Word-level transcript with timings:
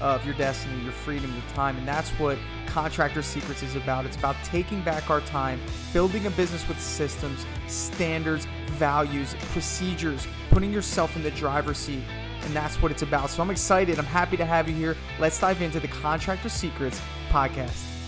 of 0.00 0.24
your 0.24 0.34
destiny, 0.34 0.82
your 0.82 0.92
freedom, 0.92 1.32
your 1.32 1.54
time. 1.54 1.76
And 1.76 1.86
that's 1.86 2.10
what 2.10 2.38
Contractor 2.66 3.22
Secrets 3.22 3.62
is 3.62 3.76
about. 3.76 4.06
It's 4.06 4.16
about 4.16 4.36
taking 4.44 4.82
back 4.82 5.10
our 5.10 5.20
time, 5.22 5.60
building 5.92 6.26
a 6.26 6.30
business 6.30 6.66
with 6.68 6.80
systems, 6.80 7.46
standards, 7.66 8.46
values, 8.72 9.34
procedures, 9.52 10.26
putting 10.50 10.72
yourself 10.72 11.16
in 11.16 11.22
the 11.22 11.30
driver's 11.32 11.78
seat. 11.78 12.02
And 12.42 12.54
that's 12.54 12.80
what 12.80 12.92
it's 12.92 13.02
about. 13.02 13.30
So 13.30 13.42
I'm 13.42 13.50
excited. 13.50 13.98
I'm 13.98 14.04
happy 14.04 14.36
to 14.36 14.44
have 14.44 14.68
you 14.68 14.74
here. 14.74 14.96
Let's 15.18 15.40
dive 15.40 15.60
into 15.60 15.80
the 15.80 15.88
Contractor 15.88 16.48
Secrets 16.48 17.00
podcast. 17.30 17.98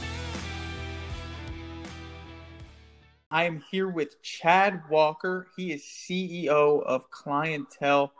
I 3.33 3.45
am 3.45 3.63
here 3.71 3.89
with 3.89 4.21
Chad 4.23 4.83
Walker. 4.91 5.47
He 5.57 5.73
is 5.73 5.83
CEO 5.83 6.83
of 6.83 7.11
Clientell. 7.13 8.11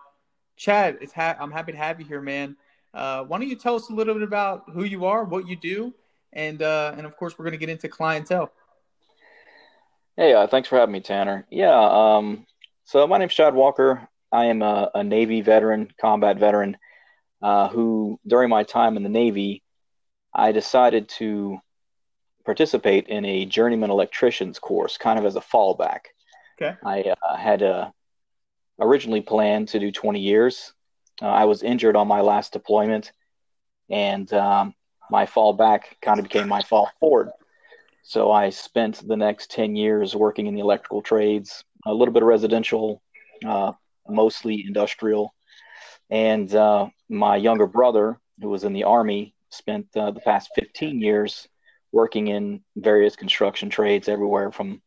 Chad, 0.57 0.99
ha- 1.15 1.37
I'm 1.41 1.51
happy 1.51 1.73
to 1.73 1.79
have 1.79 1.99
you 1.99 2.07
here, 2.07 2.21
man. 2.21 2.57
Uh, 2.93 3.25
why 3.25 3.39
don't 3.39 3.49
you 3.49 3.57
tell 3.57 3.77
us 3.77 3.89
a 3.89 3.93
little 3.93 4.15
bit 4.15 4.23
about 4.23 4.65
who 4.73 4.85
you 4.85 5.05
are, 5.05 5.25
what 5.25 5.47
you 5.47 5.57
do, 5.57 5.95
and 6.33 6.63
uh, 6.63 6.95
and 6.97 7.07
of 7.07 7.17
course 7.17 7.39
we're 7.39 7.45
going 7.45 7.53
to 7.53 7.59
get 7.59 7.69
into 7.69 7.89
clientell. 7.89 8.51
Hey, 10.17 10.35
uh, 10.35 10.47
thanks 10.47 10.69
for 10.69 10.77
having 10.77 10.93
me, 10.93 11.01
Tanner. 11.01 11.47
Yeah, 11.51 11.79
um, 11.79 12.47
so 12.85 13.07
my 13.07 13.19
name's 13.19 13.35
Chad 13.35 13.55
Walker. 13.55 14.09
I 14.33 14.47
am 14.47 14.63
a, 14.63 14.91
a 14.95 15.05
Navy 15.05 15.41
veteran, 15.41 15.93
combat 16.01 16.39
veteran, 16.39 16.77
uh, 17.43 17.69
who 17.69 18.19
during 18.27 18.51
my 18.51 18.65
time 18.65 18.97
in 18.97 19.03
the 19.03 19.09
Navy, 19.09 19.63
I 20.35 20.53
decided 20.53 21.09
to 21.11 21.59
participate 22.45 23.09
in 23.09 23.25
a 23.25 23.47
journeyman 23.47 23.91
electrician's 23.91 24.59
course, 24.59 24.97
kind 24.97 25.19
of 25.19 25.25
as 25.25 25.37
a 25.37 25.41
fallback. 25.41 26.01
Okay. 26.61 26.77
I 26.85 27.15
uh, 27.23 27.37
had 27.37 27.63
uh, 27.63 27.91
originally 28.79 29.21
planned 29.21 29.69
to 29.69 29.79
do 29.79 29.91
20 29.91 30.21
years. 30.21 30.73
Uh, 31.21 31.29
I 31.29 31.45
was 31.45 31.63
injured 31.63 31.97
on 31.97 32.09
my 32.09 32.21
last 32.21 32.53
deployment, 32.53 33.13
and 33.89 34.33
um, 34.33 34.75
my 35.11 35.27
fall 35.27 35.53
back 35.53 35.97
kind 36.01 36.19
of 36.19 36.25
became 36.25 36.49
my 36.49 36.63
fall 36.63 36.91
forward. 37.01 37.31
So 38.03 38.33
I 38.33 38.51
spent 38.51 39.07
the 39.07 39.17
next 39.17 39.51
10 39.51 39.77
years 39.77 40.17
working 40.17 40.47
in 40.47 40.55
the 40.55 40.61
electrical 40.61 41.03
trades, 41.03 41.65
a 41.87 41.93
little 41.93 42.15
bit 42.15 42.23
of 42.23 42.29
residential, 42.29 43.03
uh, 43.47 43.73
mostly 44.09 44.65
industrial. 44.67 45.35
And 46.09 46.53
uh, 46.55 46.89
my 47.09 47.37
younger 47.37 47.67
brother, 47.67 48.19
who 48.41 48.49
was 48.49 48.65
in 48.65 48.73
the 48.73 48.85
Army, 48.85 49.35
spent 49.51 49.87
uh, 49.97 50.11
the 50.11 50.21
past 50.21 50.51
15 50.55 51.01
years 51.01 51.49
working 51.93 52.29
in 52.29 52.63
various 52.77 53.17
construction 53.17 53.69
trades 53.69 54.09
everywhere 54.09 54.51
from 54.51 54.81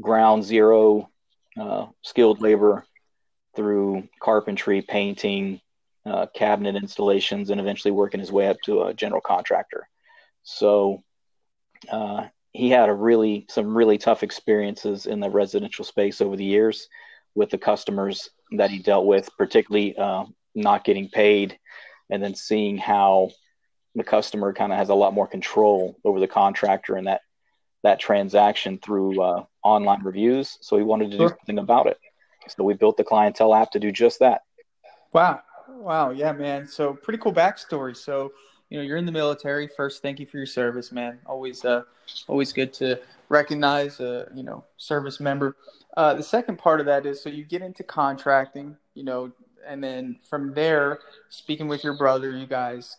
ground 0.00 0.44
zero, 0.44 1.10
uh, 1.60 1.86
skilled 2.02 2.40
labor, 2.40 2.84
through 3.54 4.08
carpentry, 4.20 4.82
painting, 4.82 5.60
uh, 6.06 6.26
cabinet 6.34 6.76
installations, 6.76 7.50
and 7.50 7.60
eventually 7.60 7.92
working 7.92 8.20
his 8.20 8.32
way 8.32 8.48
up 8.48 8.60
to 8.62 8.82
a 8.82 8.94
general 8.94 9.20
contractor. 9.20 9.88
So 10.42 11.02
uh, 11.90 12.26
he 12.52 12.70
had 12.70 12.88
a 12.88 12.94
really 12.94 13.46
some 13.48 13.76
really 13.76 13.98
tough 13.98 14.22
experiences 14.22 15.06
in 15.06 15.20
the 15.20 15.30
residential 15.30 15.84
space 15.84 16.20
over 16.20 16.36
the 16.36 16.44
years 16.44 16.88
with 17.34 17.50
the 17.50 17.58
customers 17.58 18.30
that 18.52 18.70
he 18.70 18.78
dealt 18.78 19.06
with, 19.06 19.28
particularly 19.38 19.96
uh, 19.96 20.24
not 20.54 20.84
getting 20.84 21.08
paid, 21.08 21.58
and 22.10 22.22
then 22.22 22.34
seeing 22.34 22.76
how 22.76 23.30
the 23.94 24.04
customer 24.04 24.52
kind 24.52 24.72
of 24.72 24.78
has 24.78 24.88
a 24.88 24.94
lot 24.94 25.14
more 25.14 25.26
control 25.26 25.96
over 26.04 26.20
the 26.20 26.28
contractor 26.28 26.96
and 26.96 27.06
that 27.06 27.20
that 27.82 27.98
transaction 27.98 28.78
through 28.78 29.20
uh, 29.22 29.44
online 29.64 30.02
reviews. 30.02 30.58
So 30.60 30.76
he 30.76 30.82
wanted 30.82 31.12
to 31.12 31.18
do 31.18 31.28
something 31.28 31.58
about 31.58 31.86
it. 31.86 31.98
So 32.56 32.64
we 32.64 32.74
built 32.74 32.96
the 32.96 33.04
clientell 33.04 33.58
app 33.58 33.70
to 33.72 33.80
do 33.80 33.92
just 33.92 34.18
that. 34.20 34.42
Wow. 35.12 35.40
Wow. 35.68 36.10
Yeah, 36.10 36.32
man. 36.32 36.66
So 36.66 36.94
pretty 36.94 37.18
cool 37.18 37.32
backstory. 37.32 37.96
So, 37.96 38.32
you 38.68 38.78
know, 38.78 38.84
you're 38.84 38.96
in 38.96 39.06
the 39.06 39.12
military. 39.12 39.68
First, 39.68 40.02
thank 40.02 40.20
you 40.20 40.26
for 40.26 40.36
your 40.36 40.46
service, 40.46 40.92
man. 40.92 41.18
Always, 41.26 41.64
uh, 41.64 41.82
always 42.28 42.52
good 42.52 42.72
to 42.74 43.00
recognize 43.28 44.00
a, 44.00 44.28
you 44.34 44.42
know, 44.42 44.64
service 44.76 45.20
member. 45.20 45.56
Uh, 45.96 46.14
the 46.14 46.22
second 46.22 46.58
part 46.58 46.80
of 46.80 46.86
that 46.86 47.06
is 47.06 47.22
so 47.22 47.28
you 47.28 47.44
get 47.44 47.62
into 47.62 47.82
contracting, 47.82 48.76
you 48.94 49.04
know, 49.04 49.32
and 49.66 49.82
then 49.82 50.18
from 50.28 50.54
there, 50.54 51.00
speaking 51.28 51.68
with 51.68 51.84
your 51.84 51.96
brother, 51.96 52.30
you 52.30 52.46
guys 52.46 52.96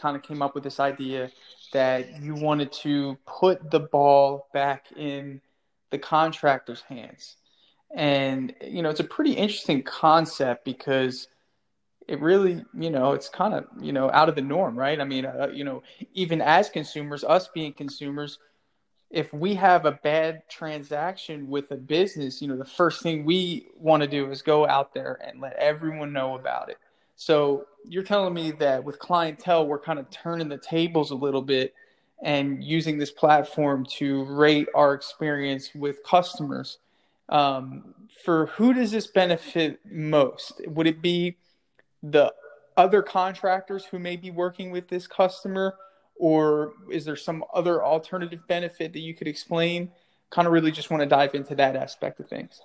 kind 0.00 0.16
of 0.16 0.22
came 0.22 0.42
up 0.42 0.54
with 0.54 0.64
this 0.64 0.80
idea 0.80 1.30
that 1.72 2.20
you 2.22 2.34
wanted 2.34 2.72
to 2.72 3.16
put 3.26 3.70
the 3.70 3.80
ball 3.80 4.48
back 4.52 4.86
in 4.96 5.40
the 5.90 5.98
contractor's 5.98 6.82
hands 6.82 7.36
and, 7.94 8.54
you 8.64 8.82
know, 8.82 8.90
it's 8.90 9.00
a 9.00 9.04
pretty 9.04 9.32
interesting 9.32 9.82
concept 9.82 10.64
because 10.64 11.28
it 12.06 12.20
really, 12.20 12.64
you 12.74 12.90
know, 12.90 13.12
it's 13.12 13.28
kind 13.28 13.54
of, 13.54 13.64
you 13.80 13.92
know, 13.92 14.10
out 14.12 14.28
of 14.28 14.34
the 14.34 14.42
norm, 14.42 14.78
right? 14.78 15.00
I 15.00 15.04
mean, 15.04 15.26
uh, 15.26 15.48
you 15.52 15.64
know, 15.64 15.82
even 16.14 16.40
as 16.40 16.68
consumers, 16.68 17.24
us 17.24 17.48
being 17.48 17.72
consumers, 17.72 18.38
if 19.10 19.32
we 19.32 19.54
have 19.54 19.86
a 19.86 19.92
bad 19.92 20.48
transaction 20.48 21.48
with 21.48 21.72
a 21.72 21.76
business, 21.76 22.40
you 22.40 22.46
know, 22.48 22.56
the 22.56 22.64
first 22.64 23.02
thing 23.02 23.24
we 23.24 23.66
want 23.76 24.02
to 24.02 24.08
do 24.08 24.30
is 24.30 24.40
go 24.40 24.66
out 24.66 24.94
there 24.94 25.20
and 25.26 25.40
let 25.40 25.54
everyone 25.54 26.12
know 26.12 26.36
about 26.36 26.68
it. 26.68 26.78
So 27.16 27.66
you're 27.84 28.04
telling 28.04 28.32
me 28.32 28.52
that 28.52 28.82
with 28.84 28.98
clientell, 29.00 29.66
we're 29.66 29.80
kind 29.80 29.98
of 29.98 30.08
turning 30.10 30.48
the 30.48 30.58
tables 30.58 31.10
a 31.10 31.16
little 31.16 31.42
bit 31.42 31.74
and 32.22 32.62
using 32.62 32.98
this 32.98 33.10
platform 33.10 33.84
to 33.98 34.24
rate 34.24 34.68
our 34.74 34.94
experience 34.94 35.70
with 35.74 36.02
customers. 36.04 36.78
Um, 37.30 37.94
for 38.24 38.46
who 38.46 38.74
does 38.74 38.90
this 38.90 39.06
benefit 39.06 39.80
most? 39.84 40.60
Would 40.66 40.86
it 40.86 41.00
be 41.00 41.38
the 42.02 42.32
other 42.76 43.02
contractors 43.02 43.84
who 43.84 43.98
may 43.98 44.16
be 44.16 44.30
working 44.30 44.70
with 44.70 44.88
this 44.88 45.06
customer, 45.06 45.76
or 46.16 46.72
is 46.90 47.04
there 47.04 47.16
some 47.16 47.44
other 47.54 47.84
alternative 47.84 48.42
benefit 48.48 48.92
that 48.92 49.00
you 49.00 49.14
could 49.14 49.28
explain? 49.28 49.90
Kind 50.30 50.46
of 50.46 50.52
really 50.52 50.70
just 50.70 50.90
want 50.90 51.02
to 51.02 51.06
dive 51.06 51.34
into 51.34 51.54
that 51.56 51.76
aspect 51.76 52.20
of 52.20 52.28
things. 52.28 52.60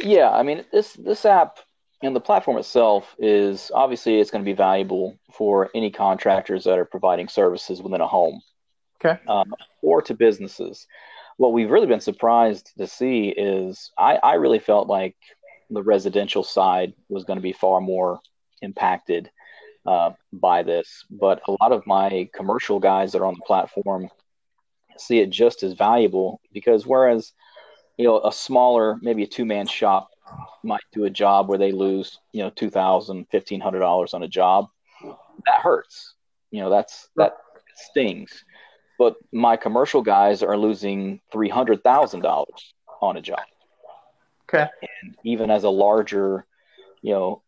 Yeah, 0.00 0.30
I 0.30 0.42
mean 0.42 0.64
this 0.72 0.92
this 0.94 1.24
app 1.24 1.58
and 2.02 2.14
the 2.14 2.20
platform 2.20 2.58
itself 2.58 3.14
is 3.18 3.70
obviously 3.74 4.20
it's 4.20 4.30
going 4.30 4.44
to 4.44 4.48
be 4.48 4.54
valuable 4.54 5.18
for 5.32 5.70
any 5.74 5.90
contractors 5.90 6.64
that 6.64 6.78
are 6.78 6.84
providing 6.84 7.28
services 7.28 7.82
within 7.82 8.00
a 8.00 8.06
home, 8.06 8.42
okay, 8.96 9.20
um, 9.26 9.54
or 9.82 10.02
to 10.02 10.14
businesses 10.14 10.86
what 11.36 11.52
we've 11.52 11.70
really 11.70 11.86
been 11.86 12.00
surprised 12.00 12.72
to 12.78 12.86
see 12.86 13.28
is 13.28 13.92
I, 13.98 14.16
I 14.16 14.34
really 14.34 14.58
felt 14.58 14.88
like 14.88 15.16
the 15.70 15.82
residential 15.82 16.42
side 16.42 16.94
was 17.08 17.24
going 17.24 17.36
to 17.36 17.42
be 17.42 17.52
far 17.52 17.80
more 17.80 18.20
impacted 18.62 19.30
uh, 19.86 20.10
by 20.32 20.62
this. 20.62 21.04
But 21.10 21.42
a 21.46 21.56
lot 21.60 21.72
of 21.72 21.86
my 21.86 22.28
commercial 22.34 22.78
guys 22.78 23.12
that 23.12 23.20
are 23.20 23.26
on 23.26 23.34
the 23.34 23.44
platform 23.46 24.08
see 24.98 25.20
it 25.20 25.30
just 25.30 25.62
as 25.62 25.74
valuable 25.74 26.40
because 26.54 26.86
whereas 26.86 27.34
you 27.98 28.06
know 28.06 28.18
a 28.24 28.32
smaller 28.32 28.96
maybe 29.02 29.22
a 29.22 29.26
two 29.26 29.44
man 29.44 29.66
shop 29.66 30.08
might 30.64 30.80
do 30.92 31.04
a 31.04 31.10
job 31.10 31.48
where 31.48 31.58
they 31.58 31.70
lose 31.70 32.18
you 32.32 32.42
know 32.42 32.50
two 32.50 32.70
thousand 32.70 33.26
fifteen 33.30 33.60
hundred 33.60 33.80
dollars 33.80 34.14
on 34.14 34.22
a 34.22 34.28
job 34.28 34.66
that 35.02 35.60
hurts. 35.62 36.14
You 36.50 36.62
know 36.62 36.70
that's 36.70 37.08
that 37.16 37.34
stings 37.74 38.44
but 38.98 39.16
my 39.32 39.56
commercial 39.56 40.02
guys 40.02 40.42
are 40.42 40.56
losing 40.56 41.20
three 41.30 41.48
hundred 41.48 41.82
thousand 41.82 42.20
dollars 42.20 42.74
on 43.00 43.16
a 43.16 43.20
job. 43.20 43.40
Okay. 44.48 44.68
And 45.02 45.16
even 45.24 45.50
as 45.50 45.64
a 45.64 45.70
larger, 45.70 46.46
you 47.02 47.12
know, 47.12 47.42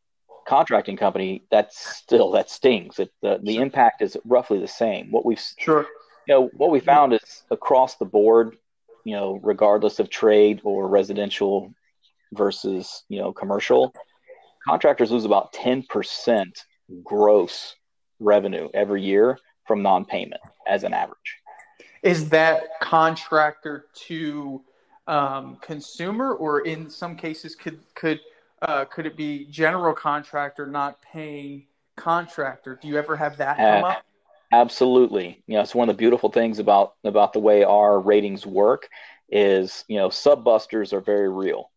contracting 0.46 0.96
company, 0.96 1.44
that's 1.50 1.78
still 1.96 2.32
that 2.32 2.50
stings. 2.50 2.98
It, 2.98 3.12
the 3.22 3.40
the 3.42 3.58
impact 3.58 4.02
is 4.02 4.16
roughly 4.24 4.58
the 4.58 4.68
same. 4.68 5.10
What 5.10 5.24
we've 5.24 5.40
sure, 5.58 5.86
you 6.26 6.34
know, 6.34 6.50
what 6.54 6.70
we 6.70 6.80
found 6.80 7.12
is 7.12 7.44
across 7.50 7.96
the 7.96 8.04
board, 8.04 8.56
you 9.04 9.14
know, 9.14 9.38
regardless 9.42 10.00
of 10.00 10.10
trade 10.10 10.60
or 10.64 10.88
residential 10.88 11.72
versus 12.32 13.04
you 13.08 13.18
know 13.18 13.32
commercial, 13.32 13.94
contractors 14.66 15.10
lose 15.10 15.24
about 15.24 15.52
ten 15.52 15.82
percent 15.84 16.64
gross 17.04 17.76
revenue 18.18 18.68
every 18.74 19.02
year 19.02 19.38
from 19.68 19.82
non-payment 19.82 20.40
as 20.66 20.82
an 20.82 20.92
average. 20.92 21.36
Is 22.02 22.30
that 22.30 22.80
contractor 22.80 23.86
to 24.06 24.62
um, 25.06 25.58
consumer, 25.60 26.34
or 26.34 26.60
in 26.60 26.90
some 26.90 27.14
cases 27.14 27.54
could 27.54 27.78
could 27.94 28.20
uh, 28.62 28.84
could 28.86 29.06
it 29.06 29.16
be 29.16 29.46
general 29.46 29.94
contractor 29.94 30.66
not 30.66 31.00
paying 31.02 31.66
contractor? 31.96 32.78
Do 32.80 32.88
you 32.88 32.98
ever 32.98 33.16
have 33.16 33.36
that 33.36 33.56
come 33.56 33.84
uh, 33.84 33.88
up? 33.88 34.04
Absolutely. 34.52 35.42
You 35.46 35.56
know, 35.56 35.60
it's 35.60 35.74
one 35.74 35.88
of 35.88 35.96
the 35.96 35.98
beautiful 35.98 36.30
things 36.30 36.58
about 36.58 36.94
about 37.04 37.32
the 37.32 37.40
way 37.40 37.64
our 37.64 38.00
ratings 38.00 38.46
work 38.46 38.88
is, 39.30 39.84
you 39.88 39.96
know, 39.96 40.08
subbusters 40.08 40.92
are 40.92 41.02
very 41.02 41.28
real. 41.28 41.70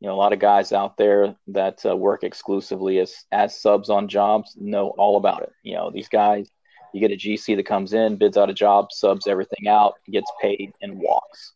You 0.00 0.08
know, 0.08 0.14
a 0.14 0.16
lot 0.16 0.32
of 0.32 0.38
guys 0.38 0.72
out 0.72 0.96
there 0.96 1.34
that 1.48 1.84
uh, 1.84 1.96
work 1.96 2.22
exclusively 2.24 2.98
as 2.98 3.24
as 3.32 3.60
subs 3.60 3.90
on 3.90 4.08
jobs 4.08 4.56
know 4.58 4.90
all 4.90 5.16
about 5.16 5.42
it. 5.42 5.52
You 5.62 5.74
know, 5.74 5.90
these 5.90 6.08
guys, 6.08 6.48
you 6.92 7.00
get 7.00 7.12
a 7.12 7.16
GC 7.16 7.56
that 7.56 7.66
comes 7.66 7.92
in, 7.92 8.16
bids 8.16 8.36
out 8.36 8.50
a 8.50 8.54
job, 8.54 8.92
subs 8.92 9.26
everything 9.26 9.68
out, 9.68 9.94
gets 10.10 10.30
paid, 10.40 10.72
and 10.82 10.98
walks. 10.98 11.52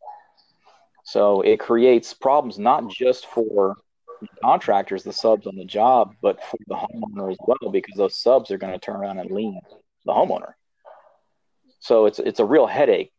So 1.05 1.41
it 1.41 1.59
creates 1.59 2.15
problems 2.15 2.59
not 2.59 2.89
just 2.91 3.27
for 3.27 3.77
contractors, 4.43 5.03
the 5.03 5.13
subs 5.13 5.47
on 5.47 5.57
the 5.57 5.65
job, 5.65 6.15
but 6.23 6.43
for 6.45 6.59
the 6.67 6.75
homeowner 6.75 7.31
as 7.31 7.39
well, 7.41 7.71
because 7.71 7.97
those 7.97 8.17
subs 8.17 8.51
are 8.51 8.59
going 8.59 8.73
to 8.73 8.79
turn 8.79 8.97
around 8.97 9.19
and 9.19 9.31
lien 9.31 9.61
the 10.05 10.13
homeowner. 10.13 10.53
So 11.81 12.07
it's 12.07 12.19
it's 12.19 12.41
a 12.41 12.45
real 12.45 12.67
headache. 12.67 13.13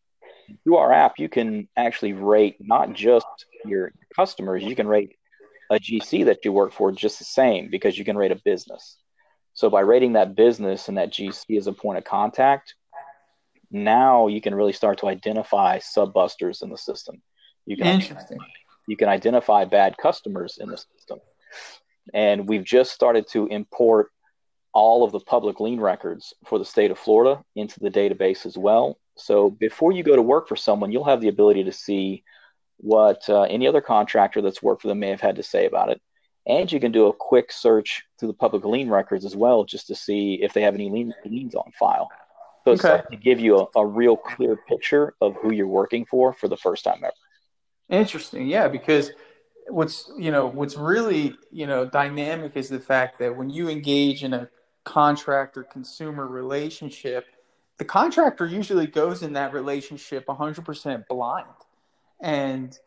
Through 0.63 0.77
our 0.77 0.91
app, 0.91 1.19
you 1.19 1.29
can 1.29 1.67
actually 1.75 2.13
rate 2.13 2.57
not 2.59 2.93
just 2.93 3.27
your 3.65 3.93
customers, 4.15 4.63
you 4.63 4.75
can 4.75 4.87
rate 4.87 5.15
a 5.69 5.75
GC 5.75 6.25
that 6.25 6.45
you 6.45 6.51
work 6.51 6.73
for 6.73 6.91
just 6.91 7.19
the 7.19 7.25
same 7.25 7.69
because 7.69 7.97
you 7.97 8.05
can 8.05 8.17
rate 8.17 8.31
a 8.31 8.41
business. 8.43 8.97
So 9.53 9.69
by 9.69 9.81
rating 9.81 10.13
that 10.13 10.35
business 10.35 10.87
and 10.87 10.97
that 10.97 11.11
GC 11.11 11.57
as 11.57 11.67
a 11.67 11.73
point 11.73 11.97
of 11.97 12.03
contact, 12.03 12.75
now 13.71 14.27
you 14.27 14.41
can 14.41 14.55
really 14.55 14.73
start 14.73 14.99
to 14.99 15.07
identify 15.07 15.79
sub 15.79 16.13
busters 16.13 16.61
in 16.61 16.69
the 16.69 16.77
system. 16.77 17.21
You 17.65 17.77
can 17.77 17.87
Interesting. 17.87 18.39
You 18.87 18.97
can 18.97 19.07
identify 19.07 19.65
bad 19.65 19.97
customers 19.97 20.57
in 20.59 20.69
the 20.69 20.77
system. 20.77 21.19
And 22.13 22.47
we've 22.49 22.63
just 22.63 22.91
started 22.91 23.27
to 23.29 23.47
import 23.47 24.09
all 24.73 25.03
of 25.03 25.11
the 25.11 25.19
public 25.19 25.59
lien 25.59 25.79
records 25.79 26.33
for 26.45 26.59
the 26.59 26.65
state 26.65 26.91
of 26.91 26.99
Florida 26.99 27.43
into 27.55 27.79
the 27.79 27.89
database 27.89 28.45
as 28.45 28.57
well. 28.57 28.97
So 29.15 29.49
before 29.49 29.91
you 29.91 30.03
go 30.03 30.15
to 30.15 30.21
work 30.21 30.47
for 30.47 30.55
someone, 30.55 30.91
you'll 30.91 31.05
have 31.05 31.21
the 31.21 31.27
ability 31.29 31.65
to 31.65 31.71
see 31.71 32.23
what 32.77 33.29
uh, 33.29 33.43
any 33.43 33.67
other 33.67 33.81
contractor 33.81 34.41
that's 34.41 34.63
worked 34.63 34.81
for 34.81 34.87
them 34.87 34.99
may 34.99 35.09
have 35.09 35.21
had 35.21 35.37
to 35.37 35.43
say 35.43 35.65
about 35.65 35.89
it. 35.89 36.01
And 36.45 36.71
you 36.71 36.79
can 36.79 36.91
do 36.91 37.07
a 37.07 37.13
quick 37.13 37.51
search 37.51 38.03
through 38.19 38.27
the 38.27 38.33
public 38.33 38.65
lien 38.65 38.89
records 38.89 39.23
as 39.23 39.35
well, 39.35 39.63
just 39.63 39.87
to 39.87 39.95
see 39.95 40.39
if 40.41 40.53
they 40.53 40.61
have 40.61 40.73
any 40.73 40.89
lien, 40.89 41.13
liens 41.25 41.55
on 41.55 41.71
file. 41.79 42.09
So 42.65 42.71
it's 42.71 42.85
okay. 42.85 43.03
to 43.11 43.17
give 43.17 43.39
you 43.39 43.59
a, 43.75 43.79
a 43.79 43.85
real 43.85 44.17
clear 44.17 44.57
picture 44.67 45.15
of 45.21 45.35
who 45.41 45.53
you're 45.53 45.67
working 45.67 46.05
for 46.05 46.33
for 46.33 46.47
the 46.47 46.57
first 46.57 46.83
time 46.83 46.99
ever. 47.03 47.13
Interesting, 47.89 48.47
yeah, 48.47 48.67
because 48.67 49.11
what's 49.67 50.11
you 50.17 50.31
know 50.31 50.47
what's 50.47 50.75
really 50.75 51.35
you 51.51 51.67
know 51.67 51.85
dynamic 51.85 52.55
is 52.55 52.69
the 52.69 52.79
fact 52.79 53.19
that 53.19 53.35
when 53.35 53.49
you 53.49 53.69
engage 53.69 54.23
in 54.23 54.33
a 54.33 54.49
contractor 54.83 55.63
consumer 55.63 56.27
relationship, 56.27 57.25
the 57.77 57.85
contractor 57.85 58.45
usually 58.45 58.87
goes 58.87 59.23
in 59.23 59.33
that 59.33 59.53
relationship 59.53 60.25
100% 60.27 61.07
blind, 61.07 61.47
and 62.21 62.77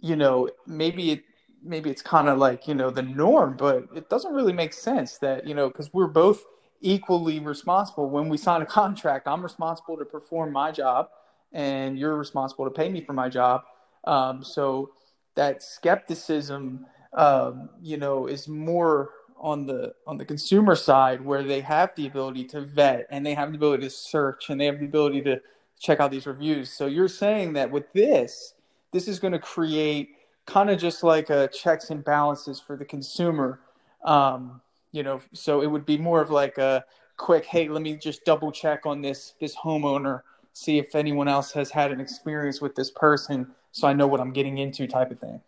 you 0.00 0.16
know 0.16 0.48
maybe 0.66 1.10
it 1.10 1.24
maybe 1.62 1.90
it's 1.90 2.02
kind 2.02 2.28
of 2.28 2.38
like 2.38 2.68
you 2.68 2.74
know 2.74 2.90
the 2.90 3.02
norm, 3.02 3.56
but 3.56 3.86
it 3.94 4.08
doesn't 4.08 4.32
really 4.34 4.52
make 4.52 4.72
sense 4.72 5.18
that 5.18 5.46
you 5.46 5.54
know 5.54 5.68
because 5.68 5.92
we're 5.92 6.06
both 6.06 6.44
equally 6.80 7.40
responsible 7.40 8.08
when 8.08 8.28
we 8.28 8.36
sign 8.36 8.62
a 8.62 8.66
contract. 8.80 9.26
I'm 9.28 9.42
responsible 9.42 9.96
to 9.96 10.04
perform 10.04 10.52
my 10.52 10.70
job, 10.70 11.08
and 11.52 11.98
you're 11.98 12.16
responsible 12.16 12.64
to 12.64 12.70
pay 12.70 12.88
me 12.88 13.00
for 13.00 13.12
my 13.12 13.28
job 13.28 13.62
um, 14.04 14.42
so 14.42 14.90
that 15.34 15.62
skepticism, 15.62 16.86
um, 17.12 17.68
you 17.80 17.96
know, 17.96 18.26
is 18.26 18.48
more 18.48 19.10
on 19.40 19.66
the 19.66 19.94
on 20.06 20.16
the 20.16 20.24
consumer 20.24 20.74
side 20.74 21.20
where 21.24 21.42
they 21.44 21.60
have 21.60 21.94
the 21.96 22.06
ability 22.06 22.44
to 22.44 22.60
vet 22.60 23.06
and 23.10 23.24
they 23.24 23.34
have 23.34 23.50
the 23.50 23.56
ability 23.56 23.84
to 23.84 23.90
search 23.90 24.50
and 24.50 24.60
they 24.60 24.66
have 24.66 24.80
the 24.80 24.84
ability 24.84 25.22
to 25.22 25.40
check 25.78 26.00
out 26.00 26.10
these 26.10 26.26
reviews. 26.26 26.70
So 26.70 26.86
you're 26.86 27.08
saying 27.08 27.52
that 27.52 27.70
with 27.70 27.92
this, 27.92 28.54
this 28.92 29.06
is 29.06 29.18
going 29.18 29.32
to 29.32 29.38
create 29.38 30.10
kind 30.48 30.70
of 30.70 30.78
just 30.78 31.04
like 31.04 31.28
a 31.28 31.46
checks 31.48 31.90
and 31.90 32.02
balances 32.02 32.58
for 32.58 32.74
the 32.74 32.84
consumer. 32.84 33.60
Um, 34.02 34.62
you 34.92 35.02
know, 35.02 35.20
so 35.34 35.60
it 35.60 35.66
would 35.66 35.84
be 35.84 35.98
more 35.98 36.22
of 36.22 36.30
like 36.30 36.56
a 36.56 36.84
quick, 37.18 37.44
hey, 37.44 37.68
let 37.68 37.82
me 37.82 37.96
just 37.96 38.24
double 38.24 38.50
check 38.50 38.86
on 38.86 39.02
this 39.02 39.34
this 39.40 39.54
homeowner, 39.54 40.22
see 40.54 40.78
if 40.78 40.94
anyone 40.94 41.28
else 41.28 41.52
has 41.52 41.70
had 41.70 41.92
an 41.92 42.00
experience 42.00 42.60
with 42.60 42.74
this 42.74 42.90
person 42.90 43.46
so 43.72 43.86
I 43.86 43.92
know 43.92 44.06
what 44.06 44.20
I'm 44.20 44.32
getting 44.32 44.58
into 44.58 44.86
type 44.86 45.10
of 45.10 45.20
thing. 45.20 45.40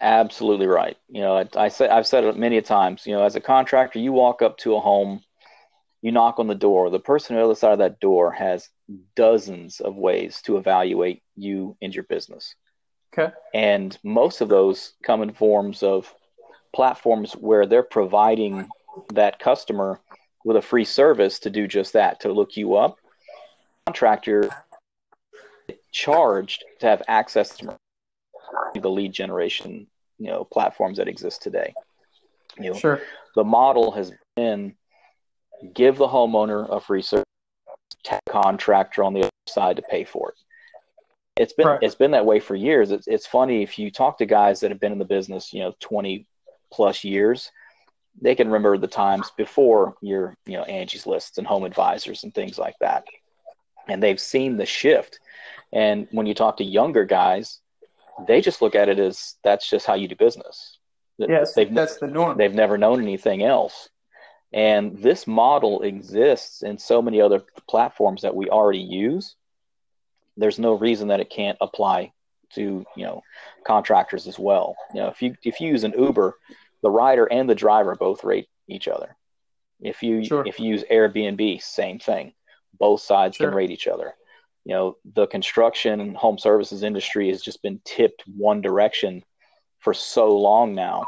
Absolutely 0.00 0.66
right. 0.66 0.96
You 1.08 1.20
know, 1.20 1.36
I, 1.38 1.46
I 1.56 1.68
said 1.68 1.90
I've 1.90 2.06
said 2.06 2.24
it 2.24 2.36
many 2.36 2.60
times. 2.60 3.06
You 3.06 3.14
know, 3.14 3.22
as 3.22 3.36
a 3.36 3.40
contractor, 3.40 4.00
you 4.00 4.12
walk 4.12 4.42
up 4.42 4.58
to 4.58 4.74
a 4.74 4.80
home, 4.80 5.22
you 6.02 6.10
knock 6.10 6.40
on 6.40 6.48
the 6.48 6.54
door. 6.56 6.90
The 6.90 6.98
person 6.98 7.36
on 7.36 7.42
the 7.42 7.44
other 7.44 7.54
side 7.54 7.72
of 7.72 7.78
that 7.78 8.00
door 8.00 8.32
has 8.32 8.68
dozens 9.14 9.78
of 9.78 9.94
ways 9.94 10.42
to 10.42 10.56
evaluate 10.56 11.22
you 11.36 11.76
and 11.80 11.94
your 11.94 12.04
business. 12.04 12.56
Okay. 13.16 13.32
And 13.54 13.96
most 14.02 14.40
of 14.40 14.48
those 14.48 14.94
come 15.02 15.22
in 15.22 15.32
forms 15.32 15.82
of 15.82 16.12
platforms 16.74 17.32
where 17.32 17.66
they're 17.66 17.82
providing 17.82 18.68
that 19.14 19.38
customer 19.38 20.00
with 20.44 20.56
a 20.56 20.62
free 20.62 20.84
service 20.84 21.38
to 21.40 21.50
do 21.50 21.66
just 21.66 21.92
that, 21.94 22.20
to 22.20 22.32
look 22.32 22.56
you 22.56 22.76
up. 22.76 22.96
Contractor 23.86 24.48
charged 25.92 26.64
to 26.80 26.86
have 26.86 27.02
access 27.08 27.56
to 27.56 27.76
the 28.74 28.90
lead 28.90 29.12
generation, 29.12 29.86
you 30.18 30.26
know, 30.26 30.44
platforms 30.44 30.98
that 30.98 31.08
exist 31.08 31.42
today. 31.42 31.72
You 32.58 32.72
know, 32.72 32.78
sure. 32.78 33.00
The 33.34 33.44
model 33.44 33.92
has 33.92 34.12
been 34.36 34.74
give 35.74 35.96
the 35.96 36.06
homeowner 36.06 36.68
a 36.70 36.80
free 36.80 37.02
service, 37.02 37.24
contractor 38.28 39.02
on 39.02 39.12
the 39.12 39.22
other 39.22 39.30
side 39.48 39.76
to 39.76 39.82
pay 39.82 40.04
for 40.04 40.30
it. 40.30 40.36
It's 41.38 41.52
been 41.52 41.66
right. 41.66 41.78
it's 41.82 41.94
been 41.94 42.10
that 42.12 42.26
way 42.26 42.40
for 42.40 42.54
years. 42.54 42.90
It's 42.90 43.06
it's 43.06 43.26
funny 43.26 43.62
if 43.62 43.78
you 43.78 43.90
talk 43.90 44.18
to 44.18 44.26
guys 44.26 44.60
that 44.60 44.70
have 44.70 44.80
been 44.80 44.92
in 44.92 44.98
the 44.98 45.04
business, 45.04 45.52
you 45.52 45.60
know, 45.60 45.74
twenty 45.80 46.26
plus 46.72 47.04
years, 47.04 47.50
they 48.20 48.34
can 48.34 48.48
remember 48.48 48.76
the 48.76 48.86
times 48.86 49.30
before 49.36 49.94
your 50.02 50.36
you 50.46 50.56
know 50.56 50.64
Angie's 50.64 51.06
lists 51.06 51.38
and 51.38 51.46
home 51.46 51.64
advisors 51.64 52.24
and 52.24 52.34
things 52.34 52.58
like 52.58 52.76
that, 52.80 53.04
and 53.88 54.02
they've 54.02 54.20
seen 54.20 54.56
the 54.56 54.66
shift 54.66 55.20
and 55.72 56.08
when 56.10 56.26
you 56.26 56.34
talk 56.34 56.56
to 56.58 56.64
younger 56.64 57.04
guys, 57.04 57.60
they 58.26 58.40
just 58.40 58.62
look 58.62 58.74
at 58.74 58.88
it 58.88 58.98
as 58.98 59.36
that's 59.44 59.68
just 59.68 59.86
how 59.86 59.94
you 59.94 60.08
do 60.08 60.16
business. 60.16 60.78
Yes, 61.18 61.54
they've, 61.54 61.72
that's 61.72 61.98
the 61.98 62.06
norm. 62.06 62.38
They've 62.38 62.54
never 62.54 62.78
known 62.78 63.02
anything 63.02 63.42
else. 63.42 63.88
And 64.52 65.02
this 65.02 65.26
model 65.26 65.82
exists 65.82 66.62
in 66.62 66.78
so 66.78 67.02
many 67.02 67.20
other 67.20 67.42
platforms 67.68 68.22
that 68.22 68.34
we 68.34 68.48
already 68.48 68.78
use. 68.78 69.34
There's 70.38 70.58
no 70.58 70.72
reason 70.72 71.08
that 71.08 71.20
it 71.20 71.30
can't 71.30 71.58
apply 71.60 72.12
to 72.54 72.84
you 72.96 73.04
know 73.04 73.22
contractors 73.66 74.26
as 74.26 74.38
well. 74.38 74.76
You 74.94 75.02
know, 75.02 75.08
if 75.08 75.20
you 75.20 75.36
if 75.42 75.60
you 75.60 75.68
use 75.68 75.84
an 75.84 75.94
Uber, 75.98 76.34
the 76.82 76.90
rider 76.90 77.26
and 77.26 77.48
the 77.48 77.54
driver 77.54 77.94
both 77.94 78.24
rate 78.24 78.48
each 78.68 78.88
other. 78.88 79.16
If 79.80 80.02
you 80.02 80.24
sure. 80.24 80.46
if 80.46 80.58
you 80.58 80.70
use 80.70 80.84
Airbnb, 80.90 81.62
same 81.62 81.98
thing. 81.98 82.32
Both 82.78 83.02
sides 83.02 83.36
sure. 83.36 83.48
can 83.48 83.56
rate 83.56 83.70
each 83.70 83.86
other 83.86 84.14
you 84.64 84.74
know 84.74 84.96
the 85.14 85.26
construction 85.26 86.14
home 86.14 86.36
services 86.36 86.82
industry 86.82 87.30
has 87.30 87.40
just 87.40 87.62
been 87.62 87.80
tipped 87.84 88.22
one 88.36 88.60
direction 88.60 89.24
for 89.78 89.94
so 89.94 90.36
long 90.36 90.74
now 90.74 91.04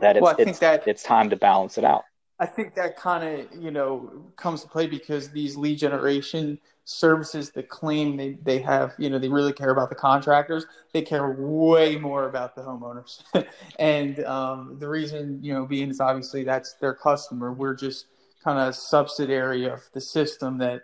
that 0.00 0.16
it's 0.16 0.22
well, 0.22 0.34
it's, 0.38 0.58
that, 0.58 0.86
it's 0.88 1.02
time 1.02 1.30
to 1.30 1.36
balance 1.36 1.78
it 1.78 1.84
out. 1.84 2.04
I 2.40 2.46
think 2.46 2.74
that 2.74 2.96
kind 2.96 3.40
of 3.40 3.62
you 3.62 3.70
know 3.70 4.10
comes 4.36 4.62
to 4.62 4.68
play 4.68 4.86
because 4.86 5.30
these 5.30 5.56
lead 5.56 5.78
generation 5.78 6.58
services 6.84 7.50
that 7.52 7.68
claim 7.68 8.16
they, 8.16 8.36
they 8.42 8.58
have 8.58 8.94
you 8.98 9.08
know 9.08 9.18
they 9.18 9.28
really 9.28 9.52
care 9.52 9.70
about 9.70 9.88
the 9.88 9.94
contractors. 9.94 10.66
They 10.92 11.02
care 11.02 11.30
way 11.30 11.96
more 11.96 12.28
about 12.28 12.54
the 12.54 12.62
homeowners. 12.62 13.22
And 13.78 14.24
um, 14.24 14.76
the 14.78 14.88
reason 14.88 15.38
you 15.42 15.54
know 15.54 15.64
being 15.66 15.90
is 15.90 16.00
obviously 16.00 16.44
that's 16.44 16.74
their 16.74 16.94
customer. 16.94 17.52
We're 17.52 17.74
just 17.74 18.06
kind 18.42 18.58
of 18.58 18.74
subsidiary 18.74 19.64
of 19.64 19.82
the 19.92 20.00
system 20.00 20.58
that 20.58 20.82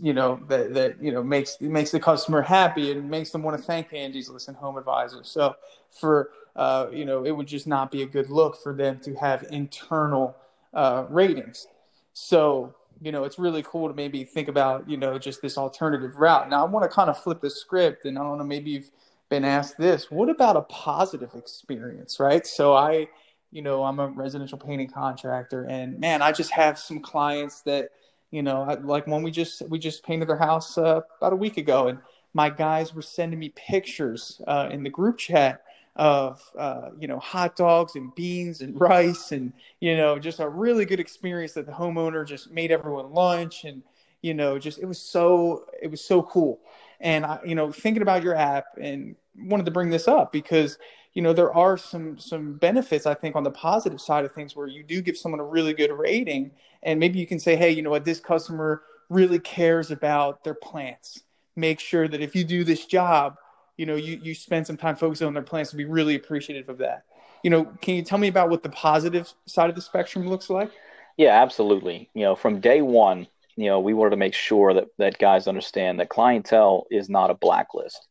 you 0.00 0.12
know 0.12 0.40
that 0.48 0.74
that 0.74 1.02
you 1.02 1.10
know 1.10 1.22
makes 1.22 1.60
makes 1.60 1.90
the 1.90 2.00
customer 2.00 2.40
happy 2.40 2.92
and 2.92 3.10
makes 3.10 3.30
them 3.30 3.42
want 3.42 3.56
to 3.56 3.62
thank 3.62 3.92
Angie's 3.92 4.28
List 4.28 4.48
and 4.48 4.56
Home 4.56 4.76
Advisor. 4.76 5.24
So 5.24 5.56
for 5.90 6.30
uh, 6.56 6.86
you 6.92 7.04
know, 7.04 7.24
it 7.24 7.32
would 7.32 7.48
just 7.48 7.66
not 7.66 7.90
be 7.90 8.02
a 8.02 8.06
good 8.06 8.30
look 8.30 8.62
for 8.62 8.72
them 8.72 9.00
to 9.00 9.14
have 9.14 9.44
internal 9.50 10.36
uh, 10.74 11.06
ratings. 11.08 11.66
So 12.12 12.74
you 13.00 13.12
know, 13.12 13.24
it's 13.24 13.38
really 13.38 13.62
cool 13.62 13.88
to 13.88 13.94
maybe 13.94 14.24
think 14.24 14.48
about 14.48 14.88
you 14.88 14.96
know 14.96 15.18
just 15.18 15.42
this 15.42 15.58
alternative 15.58 16.16
route. 16.16 16.48
Now 16.48 16.64
I 16.64 16.68
want 16.68 16.88
to 16.88 16.94
kind 16.94 17.10
of 17.10 17.18
flip 17.18 17.40
the 17.40 17.50
script, 17.50 18.04
and 18.04 18.18
I 18.18 18.22
don't 18.22 18.38
know, 18.38 18.44
maybe 18.44 18.70
you've 18.70 18.90
been 19.28 19.44
asked 19.44 19.78
this. 19.78 20.10
What 20.10 20.28
about 20.28 20.56
a 20.56 20.62
positive 20.62 21.30
experience, 21.34 22.20
right? 22.20 22.46
So 22.46 22.74
I, 22.74 23.08
you 23.50 23.62
know, 23.62 23.84
I'm 23.84 23.98
a 23.98 24.08
residential 24.08 24.58
painting 24.58 24.88
contractor, 24.88 25.64
and 25.64 25.98
man, 25.98 26.22
I 26.22 26.32
just 26.32 26.50
have 26.52 26.78
some 26.78 27.00
clients 27.00 27.62
that 27.62 27.90
you 28.30 28.42
know, 28.42 28.62
like 28.82 29.06
when 29.06 29.22
we 29.22 29.30
just 29.30 29.62
we 29.68 29.78
just 29.78 30.04
painted 30.04 30.28
their 30.28 30.38
house 30.38 30.76
uh, 30.78 31.00
about 31.18 31.32
a 31.32 31.36
week 31.36 31.56
ago, 31.56 31.88
and 31.88 31.98
my 32.32 32.50
guys 32.50 32.94
were 32.94 33.02
sending 33.02 33.38
me 33.38 33.50
pictures 33.50 34.40
uh, 34.46 34.68
in 34.72 34.82
the 34.82 34.90
group 34.90 35.18
chat 35.18 35.63
of 35.96 36.42
uh, 36.58 36.90
you 36.98 37.06
know 37.06 37.18
hot 37.18 37.56
dogs 37.56 37.94
and 37.94 38.14
beans 38.14 38.60
and 38.60 38.78
rice 38.80 39.32
and 39.32 39.52
you 39.80 39.96
know 39.96 40.18
just 40.18 40.40
a 40.40 40.48
really 40.48 40.84
good 40.84 41.00
experience 41.00 41.52
that 41.52 41.66
the 41.66 41.72
homeowner 41.72 42.26
just 42.26 42.50
made 42.50 42.72
everyone 42.72 43.12
lunch 43.12 43.64
and 43.64 43.82
you 44.22 44.34
know 44.34 44.58
just 44.58 44.78
it 44.78 44.86
was 44.86 45.00
so 45.00 45.66
it 45.80 45.90
was 45.90 46.04
so 46.04 46.22
cool. 46.22 46.60
And 47.00 47.24
I, 47.24 47.38
you 47.44 47.54
know 47.54 47.70
thinking 47.70 48.02
about 48.02 48.22
your 48.22 48.34
app 48.34 48.66
and 48.80 49.14
wanted 49.36 49.66
to 49.66 49.72
bring 49.72 49.90
this 49.90 50.08
up 50.08 50.32
because 50.32 50.78
you 51.12 51.22
know 51.22 51.32
there 51.32 51.52
are 51.52 51.76
some 51.76 52.18
some 52.18 52.54
benefits 52.54 53.04
i 53.04 53.14
think 53.14 53.34
on 53.34 53.42
the 53.42 53.50
positive 53.50 54.00
side 54.00 54.24
of 54.24 54.32
things 54.32 54.54
where 54.54 54.68
you 54.68 54.84
do 54.84 55.02
give 55.02 55.16
someone 55.16 55.40
a 55.40 55.44
really 55.44 55.74
good 55.74 55.92
rating 55.92 56.52
and 56.84 57.00
maybe 57.00 57.18
you 57.18 57.26
can 57.26 57.40
say 57.40 57.56
hey 57.56 57.70
you 57.70 57.82
know 57.82 57.90
what? 57.90 58.04
This 58.04 58.20
customer 58.20 58.82
really 59.08 59.38
cares 59.38 59.90
about 59.90 60.44
their 60.44 60.54
plants. 60.54 61.22
Make 61.56 61.80
sure 61.80 62.08
that 62.08 62.20
if 62.20 62.34
you 62.34 62.44
do 62.44 62.64
this 62.64 62.86
job 62.86 63.36
you 63.76 63.86
know 63.86 63.96
you 63.96 64.18
you 64.22 64.34
spend 64.34 64.66
some 64.66 64.76
time 64.76 64.96
focusing 64.96 65.26
on 65.26 65.34
their 65.34 65.42
plants 65.42 65.70
to 65.70 65.76
be 65.76 65.84
really 65.84 66.14
appreciative 66.14 66.68
of 66.68 66.78
that 66.78 67.04
you 67.42 67.50
know 67.50 67.64
can 67.80 67.94
you 67.94 68.02
tell 68.02 68.18
me 68.18 68.28
about 68.28 68.50
what 68.50 68.62
the 68.62 68.68
positive 68.70 69.32
side 69.46 69.68
of 69.68 69.76
the 69.76 69.82
spectrum 69.82 70.28
looks 70.28 70.50
like 70.50 70.70
yeah 71.16 71.42
absolutely 71.42 72.10
you 72.14 72.22
know 72.22 72.34
from 72.34 72.60
day 72.60 72.82
one 72.82 73.26
you 73.56 73.66
know 73.66 73.80
we 73.80 73.94
wanted 73.94 74.10
to 74.10 74.16
make 74.16 74.34
sure 74.34 74.74
that 74.74 74.86
that 74.98 75.18
guys 75.18 75.48
understand 75.48 76.00
that 76.00 76.08
clientell 76.08 76.84
is 76.90 77.08
not 77.08 77.30
a 77.30 77.34
blacklist 77.34 78.06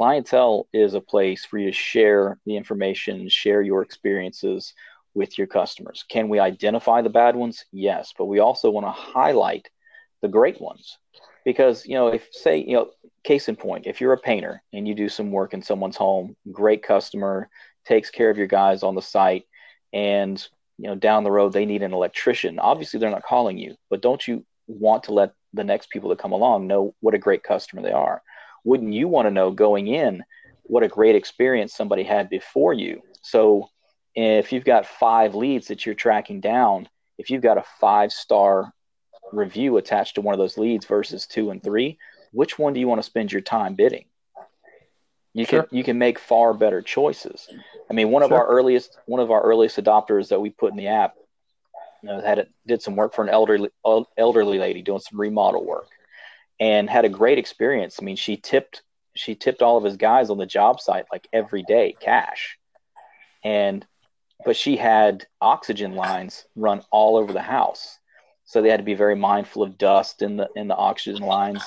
clientell 0.00 0.64
is 0.72 0.94
a 0.94 1.00
place 1.00 1.44
for 1.44 1.58
you 1.58 1.66
to 1.70 1.76
share 1.76 2.38
the 2.46 2.56
information, 2.56 3.28
share 3.28 3.60
your 3.60 3.82
experiences 3.82 4.72
with 5.14 5.36
your 5.36 5.46
customers. 5.46 6.04
Can 6.08 6.28
we 6.28 6.38
identify 6.38 7.02
the 7.02 7.10
bad 7.10 7.36
ones? 7.36 7.64
Yes, 7.72 8.14
but 8.16 8.26
we 8.26 8.38
also 8.38 8.70
want 8.70 8.86
to 8.86 8.90
highlight 8.90 9.68
the 10.22 10.28
great 10.28 10.60
ones. 10.60 10.98
Because, 11.44 11.86
you 11.86 11.94
know, 11.94 12.08
if 12.08 12.28
say, 12.32 12.58
you 12.58 12.74
know, 12.74 12.90
case 13.24 13.48
in 13.48 13.56
point, 13.56 13.86
if 13.86 14.00
you're 14.00 14.12
a 14.12 14.18
painter 14.18 14.62
and 14.72 14.86
you 14.86 14.94
do 14.94 15.08
some 15.08 15.30
work 15.30 15.54
in 15.54 15.62
someone's 15.62 15.96
home, 15.96 16.36
great 16.50 16.82
customer, 16.82 17.48
takes 17.84 18.10
care 18.10 18.30
of 18.30 18.38
your 18.38 18.46
guys 18.46 18.82
on 18.82 18.94
the 18.94 19.02
site, 19.02 19.44
and, 19.92 20.46
you 20.78 20.88
know, 20.88 20.94
down 20.94 21.24
the 21.24 21.30
road 21.30 21.52
they 21.52 21.66
need 21.66 21.82
an 21.82 21.92
electrician, 21.92 22.58
obviously 22.58 23.00
they're 23.00 23.10
not 23.10 23.22
calling 23.22 23.58
you, 23.58 23.74
but 23.88 24.02
don't 24.02 24.26
you 24.26 24.44
want 24.66 25.04
to 25.04 25.12
let 25.12 25.32
the 25.52 25.64
next 25.64 25.90
people 25.90 26.10
that 26.10 26.18
come 26.18 26.32
along 26.32 26.66
know 26.66 26.94
what 27.00 27.14
a 27.14 27.18
great 27.18 27.42
customer 27.42 27.82
they 27.82 27.92
are? 27.92 28.22
wouldn't 28.64 28.92
you 28.92 29.08
want 29.08 29.26
to 29.26 29.30
know 29.30 29.50
going 29.50 29.86
in 29.86 30.24
what 30.64 30.82
a 30.82 30.88
great 30.88 31.16
experience 31.16 31.74
somebody 31.74 32.02
had 32.02 32.28
before 32.28 32.72
you? 32.72 33.02
So 33.22 33.68
if 34.14 34.52
you've 34.52 34.64
got 34.64 34.86
five 34.86 35.34
leads 35.34 35.68
that 35.68 35.84
you're 35.84 35.94
tracking 35.94 36.40
down, 36.40 36.88
if 37.18 37.30
you've 37.30 37.42
got 37.42 37.58
a 37.58 37.64
five 37.80 38.12
star 38.12 38.72
review 39.32 39.76
attached 39.76 40.16
to 40.16 40.20
one 40.20 40.34
of 40.34 40.38
those 40.38 40.58
leads 40.58 40.86
versus 40.86 41.26
two 41.26 41.50
and 41.50 41.62
three, 41.62 41.98
which 42.32 42.58
one 42.58 42.72
do 42.72 42.80
you 42.80 42.88
want 42.88 43.00
to 43.00 43.06
spend 43.06 43.32
your 43.32 43.42
time 43.42 43.74
bidding? 43.74 44.04
You 45.32 45.44
sure. 45.44 45.62
can 45.64 45.76
you 45.76 45.84
can 45.84 45.98
make 45.98 46.18
far 46.18 46.52
better 46.54 46.82
choices. 46.82 47.48
I 47.88 47.92
mean, 47.92 48.10
one 48.10 48.22
sure. 48.22 48.26
of 48.26 48.32
our 48.32 48.46
earliest 48.46 48.98
one 49.06 49.20
of 49.20 49.30
our 49.30 49.42
earliest 49.42 49.76
adopters 49.76 50.28
that 50.28 50.40
we 50.40 50.50
put 50.50 50.72
in 50.72 50.76
the 50.76 50.88
app 50.88 51.14
you 52.02 52.08
know, 52.08 52.20
had 52.20 52.38
it, 52.38 52.50
did 52.66 52.82
some 52.82 52.96
work 52.96 53.14
for 53.14 53.22
an 53.22 53.28
elderly 53.28 53.70
elderly 54.16 54.58
lady 54.58 54.82
doing 54.82 55.00
some 55.00 55.20
remodel 55.20 55.64
work, 55.64 55.88
and 56.58 56.88
had 56.88 57.04
a 57.04 57.08
great 57.08 57.38
experience. 57.38 57.98
I 58.00 58.04
mean, 58.04 58.16
she 58.16 58.36
tipped 58.36 58.82
she 59.14 59.34
tipped 59.34 59.62
all 59.62 59.76
of 59.76 59.84
his 59.84 59.96
guys 59.96 60.30
on 60.30 60.38
the 60.38 60.46
job 60.46 60.80
site 60.80 61.06
like 61.12 61.26
every 61.32 61.62
day 61.62 61.94
cash. 62.00 62.58
And 63.44 63.86
but 64.44 64.56
she 64.56 64.76
had 64.76 65.26
oxygen 65.40 65.94
lines 65.94 66.46
run 66.56 66.82
all 66.90 67.16
over 67.16 67.32
the 67.32 67.42
house. 67.42 67.98
So 68.44 68.62
they 68.62 68.70
had 68.70 68.78
to 68.78 68.84
be 68.84 68.94
very 68.94 69.14
mindful 69.14 69.62
of 69.62 69.78
dust 69.78 70.22
in 70.22 70.36
the 70.36 70.48
in 70.56 70.68
the 70.68 70.76
oxygen 70.76 71.22
lines. 71.22 71.62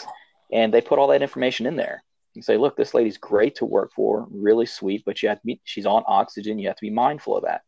And 0.54 0.74
they 0.74 0.82
put 0.82 1.00
all 1.00 1.08
that 1.08 1.22
information 1.24 1.66
in 1.66 1.76
there. 1.76 2.04
You 2.36 2.42
say, 2.42 2.58
look, 2.58 2.78
this 2.78 2.94
lady's 2.94 3.18
great 3.18 3.56
to 3.56 3.66
work 3.66 3.92
for, 3.94 4.28
really 4.32 4.66
sweet, 4.66 5.04
but 5.06 5.22
you 5.22 5.30
have 5.30 5.40
to 5.40 5.46
be 5.46 5.62
she's 5.64 5.86
on 5.86 6.04
oxygen, 6.08 6.60
you 6.60 6.68
have 6.68 6.78
to 6.78 6.82
be 6.86 6.90
mindful 6.90 7.36
of 7.36 7.44
that. 7.44 7.62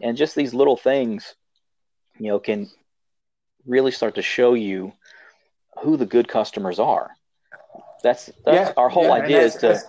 And 0.00 0.16
just 0.16 0.34
these 0.34 0.52
little 0.52 0.76
things, 0.76 1.34
you 2.18 2.28
know, 2.28 2.38
can 2.38 2.70
really 3.66 3.92
start 3.92 4.16
to 4.16 4.22
show 4.22 4.54
you 4.54 4.92
who 5.80 5.96
the 5.96 6.06
good 6.06 6.28
customers 6.28 6.78
are. 6.78 7.10
That's 8.02 8.30
that's 8.44 8.70
yeah, 8.70 8.72
our 8.76 8.88
whole 8.88 9.04
yeah, 9.04 9.22
idea 9.24 9.40
is 9.42 9.54
to 9.56 9.70
is 9.70 9.84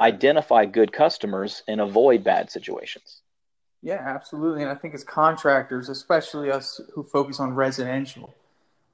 identify 0.00 0.66
good 0.66 0.92
customers 0.92 1.62
and 1.68 1.80
avoid 1.80 2.24
bad 2.24 2.50
situations. 2.50 3.22
Yeah, 3.82 4.02
absolutely. 4.04 4.62
And 4.62 4.70
I 4.70 4.74
think 4.74 4.94
as 4.94 5.04
contractors, 5.04 5.88
especially 5.88 6.50
us 6.50 6.80
who 6.92 7.04
focus 7.04 7.38
on 7.38 7.54
residential, 7.54 8.34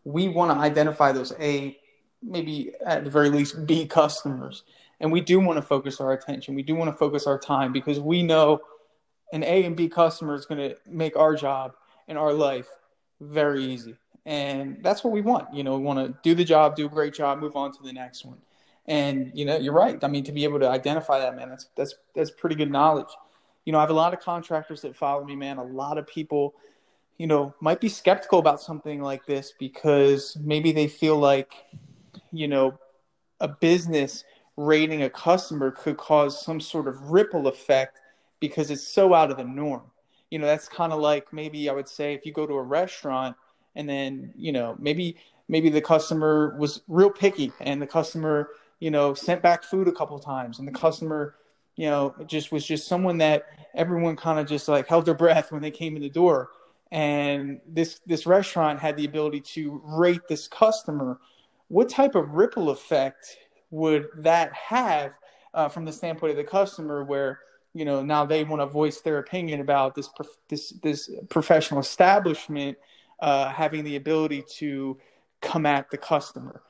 we 0.05 0.29
want 0.29 0.51
to 0.51 0.59
identify 0.59 1.13
those 1.13 1.33
A, 1.41 1.79
maybe 2.23 2.73
at 2.85 3.05
the 3.05 3.11
very 3.11 3.31
least 3.31 3.67
B 3.67 3.87
customers. 3.87 4.65
And 5.01 5.11
we 5.11 5.21
do 5.21 5.41
want 5.41 5.57
to 5.57 5.63
focus 5.63 6.01
our 6.01 6.13
attention. 6.13 6.55
We 6.55 6.63
do 6.63 6.75
want 6.75 6.91
to 6.91 6.97
focus 6.97 7.27
our 7.27 7.39
time 7.39 7.73
because 7.73 7.99
we 7.99 8.23
know 8.23 8.61
an 9.33 9.43
A 9.43 9.65
and 9.65 9.77
B 9.77 9.89
customer 9.89 10.35
is 10.35 10.47
going 10.47 10.71
to 10.71 10.77
make 10.87 11.17
our 11.17 11.35
job 11.35 11.75
and 12.07 12.17
our 12.17 12.33
life 12.33 12.69
very 13.21 13.65
easy 13.65 13.97
and 14.25 14.79
that's 14.83 15.03
what 15.03 15.13
we 15.13 15.21
want. 15.21 15.53
You 15.55 15.65
know, 15.65 15.77
we 15.77 15.85
want 15.85 15.99
to 15.99 16.19
do 16.23 16.35
the 16.35 16.45
job, 16.45 16.77
do 16.77 16.87
a 16.87 16.89
great 16.89 17.15
job, 17.15 17.41
move 17.41 17.57
on 17.57 17.73
to 17.73 17.83
the 17.83 17.93
next 17.93 18.25
one. 18.25 18.39
And 18.87 19.31
you 19.35 19.45
know, 19.45 19.57
you're 19.57 19.73
right. 19.73 20.03
I 20.03 20.09
mean, 20.09 20.25
to 20.25 20.33
be 20.33 20.45
able 20.45 20.61
to 20.61 20.69
identify 20.69 21.19
that, 21.21 21.37
man, 21.37 21.49
that's 21.49 21.69
that's 21.77 21.95
that's 22.15 22.31
pretty 22.31 22.57
good 22.57 22.71
knowledge. 22.71 23.09
You 23.65 23.73
know, 23.73 23.79
I 23.79 23.83
have 23.83 23.91
a 23.91 23.95
lot 23.95 24.13
of 24.13 24.21
contractors 24.21 24.83
that 24.83 24.97
follow 24.97 25.25
me, 25.25 25.37
man. 25.37 25.59
A 25.59 25.65
lot 25.65 25.99
of 25.99 26.07
people, 26.07 26.55
you 27.17 27.27
know, 27.27 27.55
might 27.61 27.81
be 27.81 27.89
skeptical 27.89 28.41
about 28.41 28.61
something 28.61 29.01
like 29.01 29.25
this 29.27 29.53
because 29.59 30.37
maybe 30.41 30.73
they 30.73 30.89
feel 30.89 31.17
like, 31.17 31.55
you 32.33 32.49
know, 32.49 32.79
a 33.41 33.49
business 33.49 34.25
rating 34.57 35.03
a 35.03 35.11
customer 35.11 35.71
could 35.71 35.97
cause 35.97 36.45
some 36.45 36.61
sort 36.61 36.89
of 36.89 37.11
ripple 37.11 37.47
effect 37.47 38.01
because 38.41 38.71
it's 38.71 38.87
so 38.87 39.15
out 39.15 39.31
of 39.31 39.37
the 39.37 39.45
norm. 39.45 39.83
You 40.31 40.39
know, 40.39 40.47
that's 40.47 40.69
kind 40.69 40.93
of 40.93 41.01
like 41.01 41.33
maybe 41.33 41.69
I 41.69 41.73
would 41.73 41.89
say 41.89 42.15
if 42.15 42.27
you 42.27 42.33
go 42.33 42.47
to 42.47 42.55
a 42.55 42.63
restaurant 42.63 43.37
and 43.75 43.89
then 43.89 44.33
you 44.37 44.53
know 44.53 44.77
maybe 44.79 45.17
maybe 45.49 45.71
the 45.71 45.81
customer 45.81 46.57
was 46.59 46.83
real 46.89 47.11
picky 47.11 47.53
and 47.61 47.81
the 47.81 47.87
customer 47.87 48.51
you 48.81 48.91
know 48.91 49.15
sent 49.15 49.43
back 49.43 49.65
food 49.65 49.89
a 49.89 49.93
couple 49.93 50.19
times 50.19 50.59
and 50.59 50.69
the 50.69 50.73
customer 50.73 51.37
you 51.77 51.89
know 51.89 52.15
just 52.27 52.53
was 52.53 52.65
just 52.65 52.87
someone 52.87 53.19
that 53.19 53.47
everyone 53.75 54.17
kind 54.17 54.39
of 54.39 54.47
just 54.47 54.69
like 54.69 54.87
held 54.87 55.07
their 55.07 55.15
breath 55.15 55.53
when 55.53 55.63
they 55.63 55.71
came 55.71 55.97
in 55.97 56.03
the 56.03 56.11
door 56.11 56.51
and 56.91 57.61
this 57.67 58.01
this 58.07 58.27
restaurant 58.27 58.79
had 58.79 58.97
the 58.97 59.05
ability 59.05 59.41
to 59.41 59.81
rate 59.85 60.21
this 60.29 60.47
customer 60.49 61.19
what 61.73 61.89
type 61.89 62.15
of 62.15 62.35
ripple 62.35 62.69
effect 62.69 63.39
would 63.71 64.07
that 64.19 64.53
have 64.53 65.15
uh, 65.55 65.71
from 65.71 65.87
the 65.87 65.93
standpoint 65.93 66.31
of 66.31 66.37
the 66.37 66.45
customer 66.45 67.03
where 67.03 67.41
you 67.73 67.87
know 67.87 68.03
now 68.03 68.27
they 68.27 68.45
want 68.45 68.61
to 68.61 68.67
voice 68.67 69.01
their 69.01 69.19
opinion 69.19 69.61
about 69.61 69.95
this 69.95 70.11
this 70.51 70.71
this 70.83 71.11
professional 71.31 71.81
establishment 71.81 72.77
uh, 73.21 73.49
having 73.49 73.85
the 73.85 73.97
ability 73.97 74.45
to 74.57 74.99
come 75.41 75.65
at 75.65 75.91
the 75.91 75.97
customer. 75.97 76.61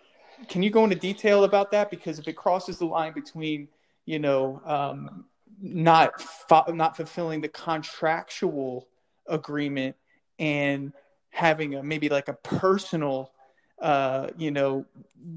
Can 0.49 0.63
you 0.63 0.71
go 0.71 0.85
into 0.85 0.97
detail 0.97 1.43
about 1.43 1.73
that? 1.73 1.91
Because 1.91 2.21
if 2.21 2.29
it 2.29 2.37
crosses 2.37 2.79
the 2.79 2.85
line 2.85 3.13
between, 3.13 3.67
you 4.07 4.21
know, 4.21 4.63
um, 4.65 5.25
not 5.61 6.13
not 6.69 6.97
fulfilling 6.97 7.41
the 7.41 7.49
contractual 7.49 8.87
agreement 9.27 9.97
and 10.39 10.93
having 11.31 11.75
a 11.75 11.83
maybe 11.83 12.09
like 12.09 12.29
a 12.29 12.35
personal 12.35 13.33
uh, 13.83 14.29
you 14.39 14.51
know, 14.51 14.87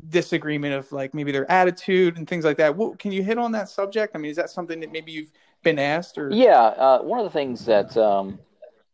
disagreement 0.10 0.74
of 0.74 0.92
like 0.92 1.14
maybe 1.14 1.32
their 1.32 1.50
attitude 1.52 2.18
and 2.18 2.28
things 2.28 2.46
like 2.46 2.58
that. 2.58 2.76
What, 2.76 3.00
can 3.00 3.12
you 3.12 3.24
hit 3.24 3.38
on 3.38 3.52
that 3.54 3.70
subject? 3.70 4.16
I 4.16 4.20
mean, 4.20 4.32
is 4.32 4.38
that 4.38 4.50
something 4.50 4.80
that 4.80 4.92
maybe 4.92 5.12
you've 5.12 5.32
been 5.64 5.80
asked 5.80 6.18
or? 6.18 6.32
Yeah, 6.32 6.62
uh, 6.62 7.02
one 7.02 7.20
of 7.20 7.26
the 7.26 7.32
things 7.32 7.66
that 7.66 7.98
um, 7.98 8.40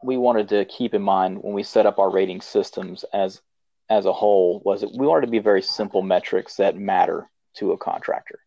we 0.04 0.18
wanted 0.18 0.50
to 0.50 0.66
keep 0.66 0.94
in 0.94 1.02
mind 1.02 1.44
when 1.44 1.54
we 1.54 1.64
set 1.64 1.86
up 1.86 2.00
our 2.00 2.10
rating 2.10 2.42
systems 2.42 3.06
as 3.14 3.42
as 3.90 4.06
a 4.06 4.14
whole 4.14 4.62
was 4.64 4.82
that 4.82 4.96
we 4.98 5.06
wanted 5.06 5.26
to 5.26 5.32
be 5.32 5.40
very 5.40 5.62
simple 5.62 6.02
metrics 6.02 6.56
that 6.56 6.78
matter 6.78 7.30
to 7.58 7.74
a 7.74 7.78
contractor. 7.78 8.40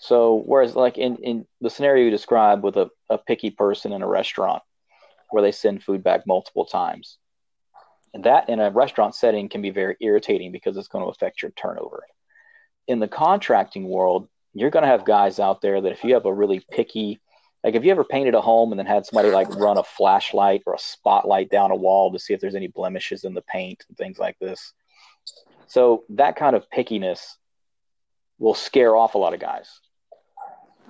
So 0.00 0.42
whereas 0.46 0.74
like 0.74 0.96
in, 0.96 1.16
in 1.16 1.46
the 1.60 1.68
scenario 1.68 2.06
you 2.06 2.10
described 2.10 2.62
with 2.62 2.78
a, 2.78 2.90
a 3.10 3.18
picky 3.18 3.50
person 3.50 3.92
in 3.92 4.00
a 4.00 4.08
restaurant 4.08 4.62
where 5.30 5.42
they 5.42 5.52
send 5.52 5.82
food 5.84 6.02
back 6.02 6.26
multiple 6.26 6.64
times, 6.64 7.18
and 8.14 8.24
that 8.24 8.48
in 8.48 8.60
a 8.60 8.70
restaurant 8.70 9.14
setting 9.14 9.48
can 9.48 9.62
be 9.62 9.70
very 9.70 9.96
irritating 10.00 10.52
because 10.52 10.76
it's 10.76 10.88
going 10.88 11.04
to 11.04 11.10
affect 11.10 11.42
your 11.42 11.50
turnover. 11.52 12.04
In 12.88 12.98
the 12.98 13.08
contracting 13.08 13.88
world, 13.88 14.28
you're 14.54 14.70
going 14.70 14.82
to 14.82 14.88
have 14.88 15.04
guys 15.04 15.38
out 15.38 15.62
there 15.62 15.80
that 15.80 15.92
if 15.92 16.04
you 16.04 16.14
have 16.14 16.26
a 16.26 16.34
really 16.34 16.64
picky 16.70 17.20
like, 17.64 17.76
if 17.76 17.84
you 17.84 17.92
ever 17.92 18.04
painted 18.04 18.34
a 18.34 18.40
home 18.40 18.72
and 18.72 18.78
then 18.78 18.86
had 18.86 19.06
somebody 19.06 19.30
like 19.30 19.48
run 19.54 19.78
a 19.78 19.84
flashlight 19.84 20.62
or 20.66 20.74
a 20.74 20.78
spotlight 20.78 21.48
down 21.48 21.70
a 21.70 21.76
wall 21.76 22.12
to 22.12 22.18
see 22.18 22.34
if 22.34 22.40
there's 22.40 22.56
any 22.56 22.66
blemishes 22.66 23.24
in 23.24 23.34
the 23.34 23.42
paint 23.42 23.84
and 23.88 23.96
things 23.96 24.18
like 24.18 24.36
this? 24.40 24.72
So 25.68 26.04
that 26.10 26.36
kind 26.36 26.56
of 26.56 26.68
pickiness 26.70 27.36
will 28.38 28.54
scare 28.54 28.96
off 28.96 29.14
a 29.14 29.18
lot 29.18 29.32
of 29.32 29.40
guys. 29.40 29.68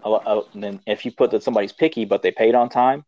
And 0.04 0.62
then 0.62 0.80
if 0.86 1.04
you 1.04 1.12
put 1.12 1.30
that 1.32 1.42
somebody's 1.42 1.72
picky 1.72 2.06
but 2.06 2.22
they 2.22 2.32
paid 2.32 2.54
on 2.54 2.70
time, 2.70 3.04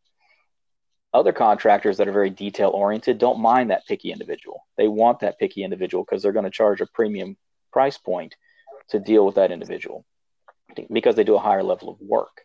other 1.15 1.33
contractors 1.33 1.97
that 1.97 2.09
are 2.09 2.13
very 2.13 2.29
detail 2.29 2.71
oriented 2.71 3.19
don't 3.19 3.41
mind 3.41 3.71
that 3.71 3.87
picky 3.87 4.11
individual. 4.11 4.67
They 4.77 4.89
want 4.89 5.21
that 5.21 5.39
picky 5.39 5.63
individual 5.63 6.05
because 6.05 6.23
they're 6.23 6.33
going 6.33 6.45
to 6.45 6.51
charge 6.51 6.81
a 6.81 6.87
premium 6.87 7.37
price 7.73 7.97
point 7.97 8.35
to 8.89 8.99
deal 8.99 9.25
with 9.25 9.37
that 9.37 9.53
individual 9.53 10.05
because 10.93 11.15
they 11.15 11.25
do 11.25 11.37
a 11.37 11.41
higher 11.41 11.63
level 11.63 11.89
of 11.89 12.01
work. 12.01 12.43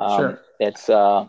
Um, 0.00 0.18
sure. 0.18 0.40
It's 0.58 0.90
uh, 0.90 1.28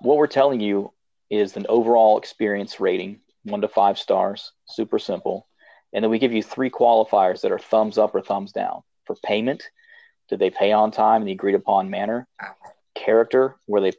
what 0.00 0.18
we're 0.18 0.26
telling 0.26 0.60
you 0.60 0.92
is 1.30 1.56
an 1.56 1.66
overall 1.68 2.18
experience 2.18 2.78
rating, 2.78 3.20
one 3.44 3.62
to 3.62 3.68
five 3.68 3.98
stars, 3.98 4.52
super 4.66 4.98
simple. 4.98 5.46
And 5.92 6.04
then 6.04 6.10
we 6.10 6.18
give 6.18 6.32
you 6.32 6.42
three 6.42 6.70
qualifiers 6.70 7.40
that 7.40 7.52
are 7.52 7.58
thumbs 7.58 7.96
up 7.96 8.14
or 8.14 8.20
thumbs 8.20 8.52
down. 8.52 8.82
For 9.06 9.16
payment, 9.24 9.64
did 10.28 10.38
they 10.38 10.50
pay 10.50 10.72
on 10.72 10.90
time 10.90 11.22
in 11.22 11.26
the 11.26 11.32
agreed 11.32 11.54
upon 11.54 11.90
manner? 11.90 12.28
Character? 13.04 13.56
Were 13.66 13.80
they 13.80 13.92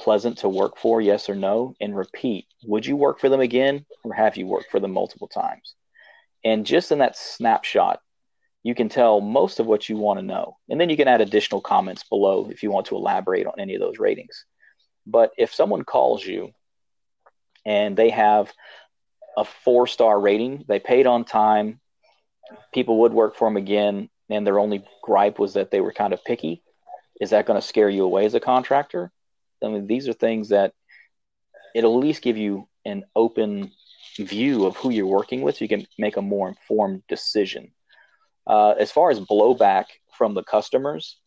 pleasant 0.00 0.38
to 0.38 0.48
work 0.48 0.78
for? 0.78 1.00
Yes 1.00 1.28
or 1.28 1.34
no? 1.34 1.74
And 1.80 1.96
repeat. 1.96 2.46
Would 2.64 2.86
you 2.86 2.96
work 2.96 3.20
for 3.20 3.28
them 3.28 3.40
again, 3.40 3.84
or 4.04 4.12
have 4.14 4.36
you 4.36 4.46
worked 4.46 4.70
for 4.70 4.80
them 4.80 4.92
multiple 4.92 5.28
times? 5.28 5.74
And 6.44 6.64
just 6.64 6.92
in 6.92 6.98
that 6.98 7.16
snapshot, 7.16 8.00
you 8.62 8.74
can 8.74 8.88
tell 8.88 9.20
most 9.20 9.60
of 9.60 9.66
what 9.66 9.88
you 9.88 9.96
want 9.96 10.18
to 10.18 10.26
know. 10.26 10.56
And 10.68 10.80
then 10.80 10.90
you 10.90 10.96
can 10.96 11.08
add 11.08 11.20
additional 11.20 11.60
comments 11.60 12.04
below 12.04 12.48
if 12.50 12.62
you 12.62 12.70
want 12.70 12.86
to 12.86 12.96
elaborate 12.96 13.46
on 13.46 13.60
any 13.60 13.74
of 13.74 13.80
those 13.80 13.98
ratings. 13.98 14.44
But 15.06 15.30
if 15.38 15.54
someone 15.54 15.84
calls 15.84 16.24
you 16.24 16.50
and 17.64 17.96
they 17.96 18.10
have 18.10 18.52
a 19.36 19.44
four 19.44 19.86
star 19.86 20.18
rating, 20.18 20.64
they 20.66 20.80
paid 20.80 21.06
on 21.06 21.24
time, 21.24 21.80
people 22.72 23.00
would 23.00 23.12
work 23.12 23.36
for 23.36 23.48
them 23.48 23.56
again, 23.56 24.08
and 24.30 24.46
their 24.46 24.58
only 24.58 24.84
gripe 25.02 25.38
was 25.38 25.54
that 25.54 25.70
they 25.70 25.80
were 25.80 25.92
kind 25.92 26.12
of 26.12 26.24
picky, 26.24 26.62
is 27.20 27.30
that 27.30 27.46
going 27.46 27.60
to 27.60 27.66
scare 27.66 27.88
you 27.88 28.04
away 28.04 28.26
as 28.26 28.34
a 28.34 28.40
contractor? 28.40 29.10
I 29.62 29.68
mean, 29.68 29.86
these 29.86 30.08
are 30.08 30.12
things 30.12 30.50
that 30.50 30.72
it'll 31.74 31.98
at 31.98 32.04
least 32.04 32.22
give 32.22 32.36
you 32.36 32.68
an 32.84 33.04
open 33.14 33.72
view 34.18 34.66
of 34.66 34.76
who 34.76 34.90
you're 34.90 35.06
working 35.06 35.42
with 35.42 35.56
so 35.56 35.64
you 35.64 35.68
can 35.68 35.86
make 35.98 36.16
a 36.16 36.22
more 36.22 36.48
informed 36.48 37.02
decision 37.08 37.72
uh, 38.46 38.74
as 38.78 38.92
far 38.92 39.10
as 39.10 39.20
blowback 39.20 39.86
from 40.16 40.34
the 40.34 40.42
customers, 40.42 41.18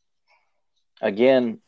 again, 1.01 1.60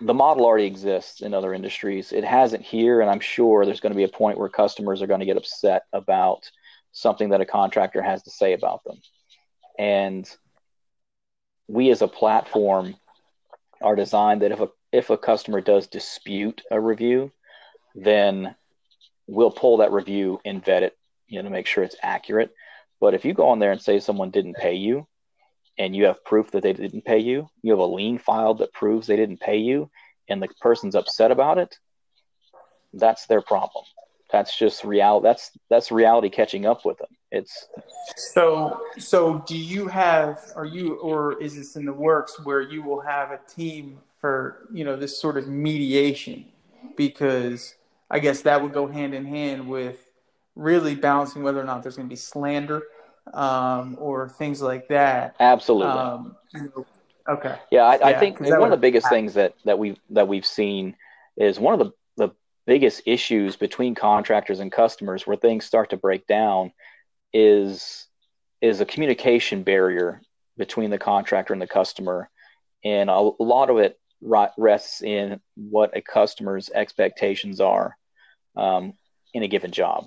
the 0.00 0.14
model 0.14 0.44
already 0.44 0.66
exists 0.66 1.20
in 1.20 1.32
other 1.32 1.54
industries. 1.54 2.12
It 2.12 2.24
hasn't 2.24 2.64
here, 2.64 3.00
and 3.00 3.08
I'm 3.08 3.20
sure 3.20 3.64
there's 3.64 3.80
going 3.80 3.92
to 3.92 3.96
be 3.96 4.04
a 4.04 4.08
point 4.08 4.38
where 4.38 4.48
customers 4.48 5.00
are 5.00 5.06
going 5.06 5.20
to 5.20 5.26
get 5.26 5.36
upset 5.36 5.84
about 5.92 6.50
something 6.92 7.30
that 7.30 7.40
a 7.40 7.46
contractor 7.46 8.02
has 8.02 8.22
to 8.24 8.30
say 8.30 8.52
about 8.52 8.82
them. 8.84 8.96
And 9.78 10.28
we 11.68 11.90
as 11.90 12.02
a 12.02 12.08
platform 12.08 12.96
are 13.84 13.94
designed 13.94 14.42
that 14.42 14.50
if 14.50 14.60
a 14.60 14.68
if 14.92 15.10
a 15.10 15.18
customer 15.18 15.60
does 15.60 15.86
dispute 15.86 16.62
a 16.70 16.80
review, 16.80 17.30
then 17.94 18.56
we'll 19.26 19.50
pull 19.50 19.76
that 19.76 19.92
review 19.92 20.40
and 20.44 20.64
vet 20.64 20.82
it, 20.82 20.96
you 21.28 21.38
know, 21.38 21.44
to 21.44 21.50
make 21.50 21.66
sure 21.66 21.84
it's 21.84 21.96
accurate. 22.02 22.50
But 23.00 23.14
if 23.14 23.24
you 23.24 23.34
go 23.34 23.48
on 23.48 23.58
there 23.58 23.72
and 23.72 23.80
say 23.80 24.00
someone 24.00 24.30
didn't 24.30 24.56
pay 24.56 24.74
you 24.74 25.06
and 25.76 25.94
you 25.94 26.06
have 26.06 26.24
proof 26.24 26.50
that 26.52 26.62
they 26.62 26.72
didn't 26.72 27.04
pay 27.04 27.18
you, 27.18 27.48
you 27.62 27.72
have 27.72 27.80
a 27.80 27.84
lien 27.84 28.18
filed 28.18 28.58
that 28.58 28.72
proves 28.72 29.06
they 29.06 29.16
didn't 29.16 29.40
pay 29.40 29.58
you, 29.58 29.90
and 30.28 30.42
the 30.42 30.48
person's 30.60 30.94
upset 30.94 31.30
about 31.30 31.58
it, 31.58 31.76
that's 32.94 33.26
their 33.26 33.42
problem. 33.42 33.84
That's 34.32 34.56
just 34.56 34.84
reality. 34.84 35.24
That's 35.24 35.50
that's 35.68 35.92
reality 35.92 36.30
catching 36.30 36.64
up 36.64 36.84
with 36.84 36.98
them. 36.98 37.08
It's 37.34 37.68
so. 38.16 38.80
So, 38.98 39.44
do 39.46 39.56
you 39.56 39.88
have? 39.88 40.40
Are 40.54 40.64
you, 40.64 40.94
or 40.96 41.40
is 41.42 41.56
this 41.56 41.76
in 41.76 41.84
the 41.84 41.92
works 41.92 42.38
where 42.44 42.60
you 42.60 42.82
will 42.82 43.00
have 43.00 43.30
a 43.30 43.40
team 43.48 43.98
for 44.20 44.68
you 44.72 44.84
know 44.84 44.96
this 44.96 45.20
sort 45.20 45.36
of 45.36 45.48
mediation? 45.48 46.46
Because 46.96 47.74
I 48.10 48.20
guess 48.20 48.42
that 48.42 48.62
would 48.62 48.72
go 48.72 48.86
hand 48.86 49.14
in 49.14 49.24
hand 49.24 49.68
with 49.68 49.98
really 50.54 50.94
balancing 50.94 51.42
whether 51.42 51.60
or 51.60 51.64
not 51.64 51.82
there's 51.82 51.96
going 51.96 52.08
to 52.08 52.12
be 52.12 52.16
slander 52.16 52.82
um, 53.32 53.96
or 53.98 54.28
things 54.28 54.62
like 54.62 54.88
that. 54.88 55.34
Absolutely. 55.40 55.86
Um, 55.86 56.36
okay. 57.28 57.56
Yeah, 57.70 57.82
I, 57.82 57.96
yeah, 57.96 58.06
I 58.06 58.14
think 58.14 58.40
one 58.40 58.62
of 58.62 58.70
the 58.70 58.76
biggest 58.76 59.06
happen. 59.06 59.18
things 59.18 59.34
that 59.34 59.54
that 59.64 59.78
we 59.78 59.98
that 60.10 60.28
we've 60.28 60.46
seen 60.46 60.96
is 61.36 61.58
one 61.58 61.74
of 61.74 61.80
the 61.80 61.92
the 62.16 62.34
biggest 62.66 63.02
issues 63.06 63.56
between 63.56 63.94
contractors 63.94 64.60
and 64.60 64.70
customers 64.70 65.26
where 65.26 65.36
things 65.36 65.64
start 65.64 65.90
to 65.90 65.96
break 65.96 66.26
down 66.26 66.72
is 67.34 68.06
is 68.62 68.80
a 68.80 68.86
communication 68.86 69.62
barrier 69.62 70.22
between 70.56 70.88
the 70.88 70.98
contractor 70.98 71.52
and 71.52 71.60
the 71.60 71.66
customer, 71.66 72.30
and 72.82 73.10
a 73.10 73.20
lot 73.38 73.68
of 73.68 73.76
it 73.78 73.98
rests 74.56 75.02
in 75.02 75.38
what 75.54 75.94
a 75.94 76.00
customer's 76.00 76.70
expectations 76.70 77.60
are 77.60 77.94
um, 78.56 78.94
in 79.34 79.42
a 79.42 79.48
given 79.48 79.70
job 79.70 80.06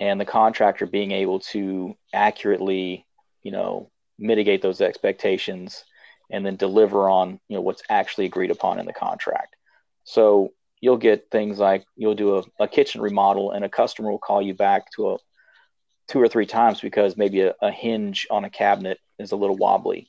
and 0.00 0.20
the 0.20 0.24
contractor 0.24 0.86
being 0.86 1.12
able 1.12 1.40
to 1.40 1.96
accurately, 2.12 3.06
you 3.42 3.52
know, 3.52 3.90
mitigate 4.18 4.62
those 4.62 4.80
expectations 4.80 5.84
and 6.30 6.44
then 6.44 6.56
deliver 6.56 7.08
on, 7.08 7.38
you 7.48 7.56
know, 7.56 7.60
what's 7.60 7.82
actually 7.88 8.26
agreed 8.26 8.50
upon 8.50 8.78
in 8.78 8.86
the 8.86 8.92
contract. 8.92 9.56
So 10.04 10.52
you'll 10.80 10.96
get 10.96 11.30
things 11.30 11.58
like 11.58 11.84
you'll 11.96 12.14
do 12.14 12.38
a, 12.38 12.42
a 12.60 12.68
kitchen 12.68 13.00
remodel 13.00 13.52
and 13.52 13.64
a 13.64 13.68
customer 13.68 14.10
will 14.10 14.18
call 14.18 14.42
you 14.42 14.54
back 14.54 14.90
to 14.92 15.10
a 15.10 15.18
two 16.08 16.20
or 16.20 16.28
three 16.28 16.46
times 16.46 16.80
because 16.80 17.16
maybe 17.16 17.40
a, 17.40 17.54
a 17.60 17.70
hinge 17.70 18.26
on 18.30 18.44
a 18.44 18.50
cabinet 18.50 18.98
is 19.18 19.32
a 19.32 19.36
little 19.36 19.56
wobbly. 19.56 20.08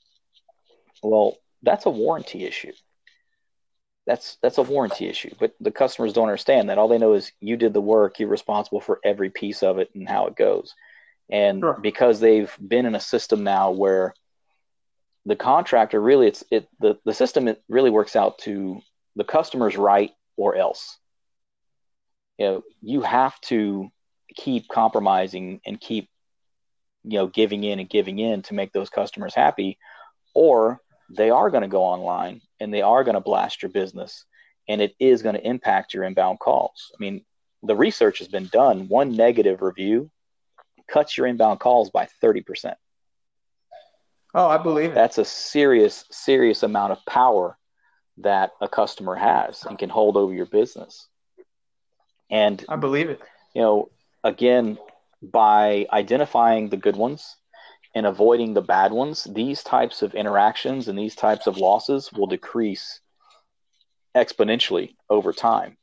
Well, 1.01 1.37
that's 1.63 1.85
a 1.85 1.89
warranty 1.89 2.45
issue 2.45 2.73
that's 4.05 4.37
that's 4.41 4.57
a 4.57 4.63
warranty 4.63 5.07
issue. 5.07 5.33
But 5.39 5.53
the 5.59 5.71
customers 5.71 6.13
don't 6.13 6.27
understand 6.27 6.69
that. 6.69 6.77
All 6.77 6.87
they 6.87 6.97
know 6.97 7.13
is 7.13 7.31
you 7.39 7.57
did 7.57 7.73
the 7.73 7.81
work, 7.81 8.19
you're 8.19 8.29
responsible 8.29 8.79
for 8.79 8.99
every 9.03 9.29
piece 9.29 9.63
of 9.63 9.79
it 9.79 9.89
and 9.95 10.07
how 10.07 10.27
it 10.27 10.35
goes. 10.35 10.73
And 11.29 11.61
sure. 11.61 11.79
because 11.81 12.19
they've 12.19 12.55
been 12.65 12.85
in 12.85 12.95
a 12.95 12.99
system 12.99 13.43
now 13.43 13.71
where 13.71 14.13
the 15.25 15.35
contractor 15.35 15.99
really 15.99 16.27
it's 16.27 16.43
it 16.51 16.67
the, 16.79 16.99
the 17.03 17.13
system 17.13 17.47
it 17.47 17.63
really 17.67 17.89
works 17.89 18.15
out 18.15 18.37
to 18.39 18.79
the 19.15 19.23
customer's 19.23 19.75
right 19.75 20.11
or 20.37 20.55
else. 20.55 20.97
You 22.37 22.45
know, 22.45 22.63
you 22.81 23.01
have 23.01 23.39
to 23.41 23.89
keep 24.35 24.67
compromising 24.67 25.61
and 25.65 25.79
keep 25.79 26.09
you 27.03 27.17
know 27.17 27.27
giving 27.27 27.63
in 27.63 27.79
and 27.79 27.89
giving 27.89 28.19
in 28.19 28.41
to 28.43 28.53
make 28.53 28.73
those 28.73 28.89
customers 28.89 29.33
happy 29.35 29.77
or 30.33 30.81
they 31.09 31.29
are 31.29 31.49
going 31.49 31.61
to 31.61 31.67
go 31.67 31.83
online 31.83 32.41
and 32.59 32.73
they 32.73 32.81
are 32.81 33.03
going 33.03 33.15
to 33.15 33.21
blast 33.21 33.61
your 33.61 33.69
business 33.69 34.25
and 34.67 34.81
it 34.81 34.95
is 34.99 35.21
going 35.21 35.35
to 35.35 35.47
impact 35.47 35.93
your 35.93 36.03
inbound 36.03 36.39
calls. 36.39 36.91
I 36.93 36.97
mean, 36.99 37.23
the 37.63 37.75
research 37.75 38.19
has 38.19 38.27
been 38.27 38.47
done. 38.47 38.87
One 38.87 39.15
negative 39.15 39.61
review 39.61 40.09
cuts 40.87 41.17
your 41.17 41.27
inbound 41.27 41.59
calls 41.59 41.89
by 41.91 42.07
30%. 42.23 42.73
Oh, 44.33 44.47
I 44.47 44.57
believe 44.57 44.91
it. 44.91 44.95
That's 44.95 45.17
a 45.17 45.25
serious, 45.25 46.05
serious 46.11 46.63
amount 46.63 46.91
of 46.91 47.05
power 47.05 47.57
that 48.17 48.51
a 48.61 48.67
customer 48.67 49.15
has 49.15 49.63
and 49.63 49.77
can 49.77 49.89
hold 49.89 50.17
over 50.17 50.33
your 50.33 50.45
business. 50.45 51.07
And 52.29 52.63
I 52.67 52.75
believe 52.75 53.09
it. 53.09 53.21
You 53.53 53.61
know, 53.61 53.89
again, 54.25 54.77
by 55.21 55.85
identifying 55.93 56.67
the 56.69 56.77
good 56.77 56.97
ones 56.97 57.37
and 57.93 58.05
avoiding 58.05 58.53
the 58.53 58.61
bad 58.61 58.91
ones, 58.91 59.23
these 59.23 59.63
types 59.63 60.01
of 60.01 60.13
interactions 60.13 60.89
and 60.89 60.99
these 60.99 61.15
types 61.15 61.47
of 61.47 61.57
losses 61.57 62.11
will 62.11 62.27
decrease 62.27 62.99
exponentially 64.17 64.95
over 65.09 65.31
time. 65.31 65.77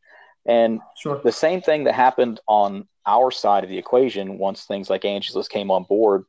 And 0.44 0.80
sure. 0.98 1.20
the 1.22 1.32
same 1.32 1.62
thing 1.62 1.84
that 1.84 1.94
happened 1.94 2.40
on 2.48 2.88
our 3.06 3.30
side 3.30 3.62
of 3.64 3.70
the 3.70 3.78
equation 3.78 4.38
once 4.38 4.64
things 4.64 4.90
like 4.90 5.04
Angie's 5.04 5.36
List 5.36 5.50
came 5.50 5.70
on 5.70 5.84
board, 5.84 6.24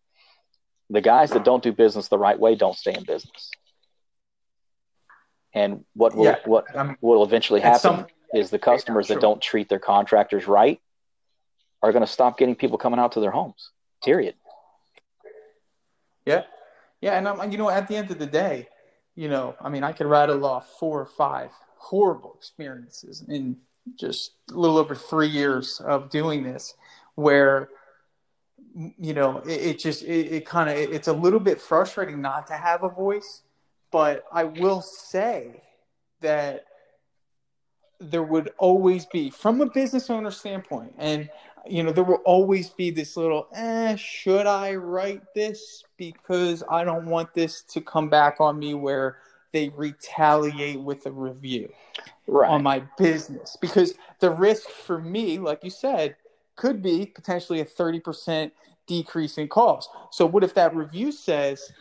the 0.90 1.02
guys 1.02 1.32
that 1.32 1.44
don't 1.44 1.64
do 1.64 1.74
business 1.74 2.08
the 2.08 2.20
right 2.20 2.40
way 2.40 2.56
don't 2.56 2.78
stay 2.78 2.94
in 2.94 3.04
business. 3.04 3.50
And 5.56 5.84
what 5.94 6.16
will 6.16 6.26
yeah, 6.26 6.38
what 6.46 6.76
um, 6.76 6.98
will 7.02 7.24
eventually 7.24 7.60
happen 7.60 7.80
some, 7.80 8.08
is 8.34 8.50
the 8.50 8.60
customers 8.60 9.06
yeah, 9.06 9.14
sure. 9.14 9.16
that 9.16 9.22
don't 9.22 9.42
treat 9.42 9.70
their 9.70 9.80
contractors 9.80 10.48
right 10.48 10.80
are 11.84 11.92
going 11.92 12.04
to 12.04 12.12
stop 12.12 12.38
getting 12.38 12.56
people 12.56 12.78
coming 12.78 13.00
out 13.00 13.12
to 13.12 13.20
their 13.20 13.32
homes. 13.32 13.70
Period. 14.04 14.36
Yeah, 16.26 16.44
yeah, 17.02 17.18
and 17.18 17.28
I'm, 17.28 17.52
you 17.52 17.58
know, 17.58 17.70
at 17.70 17.90
the 17.90 17.98
end 17.98 18.10
of 18.10 18.18
the 18.18 18.26
day, 18.26 18.70
you 19.16 19.28
know, 19.28 19.56
I 19.62 19.68
mean, 19.68 19.84
I 19.84 19.92
could 19.92 20.08
rattle 20.08 20.46
off 20.46 20.80
four 20.80 21.02
or 21.02 21.06
five 21.06 21.52
horrible 21.76 22.34
experiences 22.38 23.26
in 23.28 23.58
just 24.00 24.32
a 24.50 24.54
little 24.54 24.78
over 24.78 24.96
three 24.96 25.28
years 25.28 25.82
of 25.82 26.10
doing 26.10 26.44
this, 26.44 26.74
where 27.16 27.70
you 28.98 29.14
know 29.14 29.40
it, 29.40 29.62
it 29.62 29.80
just 29.80 30.02
it, 30.04 30.32
it 30.32 30.46
kind 30.46 30.70
of 30.70 30.78
it's 30.78 31.10
a 31.10 31.14
little 31.14 31.42
bit 31.42 31.62
frustrating 31.62 32.22
not 32.22 32.48
to 32.48 32.54
have 32.54 32.84
a 32.84 32.90
voice, 32.90 33.42
but 33.92 34.24
I 34.32 34.46
will 34.46 34.82
say 34.82 35.62
that 36.22 36.66
there 38.00 38.24
would 38.24 38.52
always 38.58 39.06
be 39.06 39.30
from 39.30 39.62
a 39.62 39.66
business 39.66 40.10
owner 40.10 40.32
standpoint 40.32 40.94
and 40.98 41.30
you 41.68 41.84
know, 41.84 41.92
there 41.92 42.04
will 42.04 42.22
always 42.26 42.70
be 42.70 42.92
this 42.92 43.16
little, 43.16 43.48
eh, 43.54 43.96
should 43.96 44.48
I 44.48 44.76
write 44.76 45.22
this? 45.34 45.84
Because 45.98 46.64
I 46.70 46.84
don't 46.84 47.06
want 47.06 47.34
this 47.34 47.62
to 47.64 47.82
come 47.82 48.10
back 48.10 48.40
on 48.40 48.60
me 48.60 48.74
where 48.74 49.18
they 49.52 49.70
retaliate 49.70 50.82
with 50.82 51.06
a 51.06 51.12
review 51.12 51.72
right. 52.28 52.50
on 52.50 52.64
my 52.64 52.84
business. 52.98 53.56
Because 53.62 53.94
the 54.20 54.32
risk 54.32 54.70
for 54.70 55.00
me, 55.00 55.38
like 55.40 55.64
you 55.64 55.70
said, 55.70 56.16
could 56.56 56.82
be 56.82 57.06
potentially 57.06 57.62
a 57.62 57.66
30% 57.66 58.52
decrease 58.86 59.38
in 59.38 59.48
calls. 59.48 59.88
So, 60.12 60.26
what 60.26 60.44
if 60.44 60.54
that 60.56 60.76
review 60.76 61.12
says, 61.12 61.72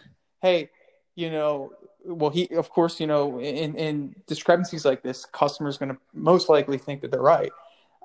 hey, 0.41 0.71
you 1.17 1.31
know, 1.31 1.73
well, 2.05 2.31
he, 2.31 2.49
of 2.55 2.71
course, 2.71 3.01
you 3.01 3.07
know, 3.07 3.41
in, 3.41 3.75
in 3.77 4.15
discrepancies 4.27 4.85
like 4.85 5.03
this, 5.03 5.25
customers 5.25 5.77
going 5.79 5.91
to 5.91 5.99
most 6.15 6.49
likely 6.49 6.79
think 6.79 7.01
that 7.01 7.11
they're 7.11 7.21
right 7.21 7.53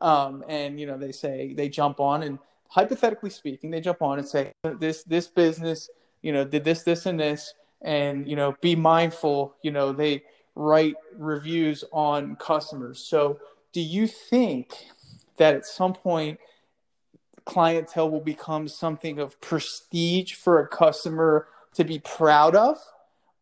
um, 0.02 0.44
and 0.48 0.80
you 0.80 0.86
know 0.86 0.98
they 0.98 1.12
say 1.12 1.54
they 1.54 1.70
jump 1.70 2.00
on 2.00 2.24
and 2.24 2.40
hypothetically 2.70 3.30
speaking 3.30 3.72
they 3.72 3.82
jump 3.82 4.02
on 4.02 4.20
and 4.20 4.28
say 4.28 4.52
this 4.80 5.04
this 5.04 5.28
business 5.28 5.90
you 6.22 6.34
know 6.34 6.44
did 6.44 6.64
this 6.64 6.84
this 6.84 7.06
and 7.06 7.20
this 7.20 7.54
and 7.82 8.28
you 8.28 8.36
know 8.36 8.56
be 8.62 8.76
mindful 8.76 9.56
you 9.62 9.72
know 9.72 9.92
they 9.92 10.22
write 10.58 10.96
reviews 11.16 11.84
on 11.94 12.36
customers. 12.36 13.00
So, 13.00 13.40
do 13.72 13.80
you 13.80 14.08
think 14.08 14.74
that 15.38 15.54
at 15.54 15.66
some 15.66 15.94
point 15.94 16.40
clientell 17.46 18.12
will 18.12 18.20
become 18.20 18.68
something 18.68 19.20
of 19.20 19.40
prestige 19.40 20.34
for 20.34 20.60
a 20.60 20.68
customer 20.68 21.48
to 21.76 21.84
be 21.84 22.00
proud 22.00 22.56
of? 22.56 22.78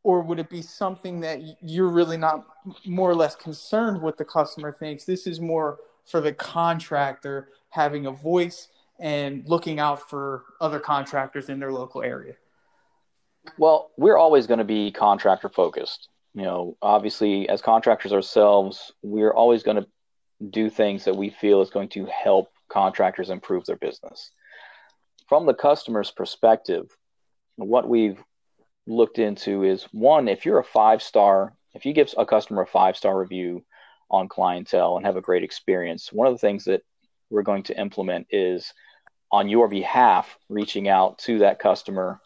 Or 0.04 0.22
would 0.22 0.39
it 0.39 0.50
be 0.50 0.62
something 0.62 1.22
that 1.22 1.39
you're 1.62 1.89
really 1.89 2.18
not 2.18 2.46
more 2.86 3.10
or 3.10 3.15
less 3.15 3.36
concerned 3.36 4.02
what 4.02 4.18
the 4.18 4.26
customer 4.26 4.72
thinks? 4.72 5.06
This 5.06 5.26
is 5.26 5.39
more 5.39 5.80
for 6.06 6.22
the 6.22 6.34
contractor 6.34 7.50
having 7.70 8.06
a 8.06 8.12
voice 8.12 8.70
and 9.00 9.44
looking 9.48 9.80
out 9.80 10.10
for 10.10 10.44
other 10.62 10.80
contractors 10.80 11.50
in 11.50 11.60
their 11.60 11.72
local 11.72 12.02
area. 12.02 12.36
Well, 13.58 13.91
we're 13.98 14.18
always 14.18 14.48
going 14.48 14.60
to 14.60 14.63
be 14.63 14.91
contractor 14.91 15.50
focused. 15.50 16.10
You 16.34 16.44
know, 16.44 16.78
obviously, 16.82 17.48
as 17.50 17.62
contractors 17.62 18.13
ourselves, 18.13 18.94
we're 19.02 19.34
always 19.34 19.63
going 19.63 19.78
to 19.78 19.88
do 20.50 20.70
things 20.70 21.06
that 21.06 21.15
we 21.15 21.30
feel 21.30 21.62
is 21.62 21.70
going 21.70 21.89
to 21.89 22.06
help 22.06 22.50
contractors 22.70 23.30
improve 23.30 23.65
their 23.65 23.78
business. 23.78 24.32
From 25.28 25.46
the 25.46 25.54
customer's 25.54 26.12
perspective, 26.12 26.96
what 27.56 27.88
we've 27.88 28.22
looked 28.86 29.18
into 29.18 29.63
is 29.63 29.88
one, 29.91 30.28
if 30.28 30.46
you're 30.46 30.60
a 30.60 30.63
five 30.63 31.02
star, 31.02 31.56
if 31.74 31.86
you 31.86 31.94
give 31.94 32.13
a 32.18 32.26
customer 32.26 32.63
a 32.63 32.68
five 32.68 32.98
star 32.98 33.18
review 33.18 33.63
on 34.10 34.30
clientell 34.30 34.98
and 34.98 35.06
have 35.06 35.18
a 35.18 35.22
great 35.22 35.44
experience, 35.44 36.12
one 36.12 36.28
of 36.28 36.34
the 36.34 36.39
things 36.39 36.65
that 36.65 36.82
we're 37.30 37.44
going 37.44 37.63
to 37.63 37.80
implement 37.80 38.28
is 38.30 38.74
on 39.32 39.50
your 39.50 39.68
behalf, 39.68 40.38
reaching 40.50 40.88
out 40.88 41.18
to 41.18 41.39
that 41.39 41.60
customer, 41.60 42.22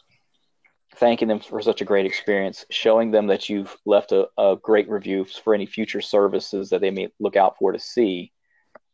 thanking 0.96 1.28
them 1.28 1.40
for 1.40 1.60
such 1.62 1.80
a 1.80 1.84
great 1.84 2.06
experience, 2.06 2.64
showing 2.70 3.10
them 3.10 3.28
that 3.28 3.48
you've 3.48 3.76
left 3.86 4.12
a, 4.12 4.28
a 4.38 4.56
great 4.62 4.88
review 4.88 5.24
for 5.24 5.54
any 5.54 5.66
future 5.66 6.00
services 6.00 6.70
that 6.70 6.80
they 6.80 6.90
may 6.90 7.08
look 7.18 7.36
out 7.36 7.56
for 7.58 7.72
to 7.72 7.78
see, 7.78 8.32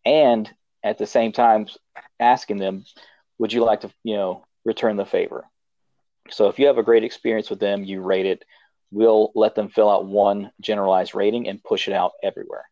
and 0.05 0.51
at 0.85 0.99
the 0.99 1.07
same 1.07 1.33
time 1.33 1.66
asking 2.20 2.59
them, 2.59 2.85
would 3.38 3.53
you 3.53 3.64
like 3.64 3.81
to, 3.81 3.90
you 4.05 4.14
know, 4.14 4.44
return 4.64 4.96
the 4.96 5.05
favor? 5.05 5.44
So 6.31 6.49
if 6.49 6.59
you 6.59 6.66
have 6.68 6.79
a 6.79 6.83
great 6.83 7.05
experience 7.05 7.51
with 7.51 7.61
them, 7.61 7.85
you 7.85 8.01
rate 8.01 8.27
it. 8.27 8.44
We'll 8.92 9.33
let 9.35 9.55
them 9.55 9.68
fill 9.68 9.90
out 9.90 10.07
one 10.07 10.53
generalized 10.61 11.14
rating 11.14 11.49
and 11.49 11.62
push 11.62 11.88
it 11.88 11.92
out 11.92 12.12
everywhere 12.22 12.66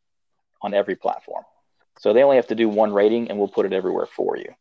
on 0.64 0.74
every 0.74 0.96
platform. 0.96 1.44
So 2.00 2.12
they 2.12 2.22
only 2.22 2.36
have 2.36 2.48
to 2.48 2.54
do 2.54 2.68
one 2.68 2.92
rating 2.92 3.28
and 3.28 3.38
we'll 3.38 3.48
put 3.48 3.66
it 3.66 3.72
everywhere 3.72 4.06
for 4.06 4.36
you. 4.36 4.52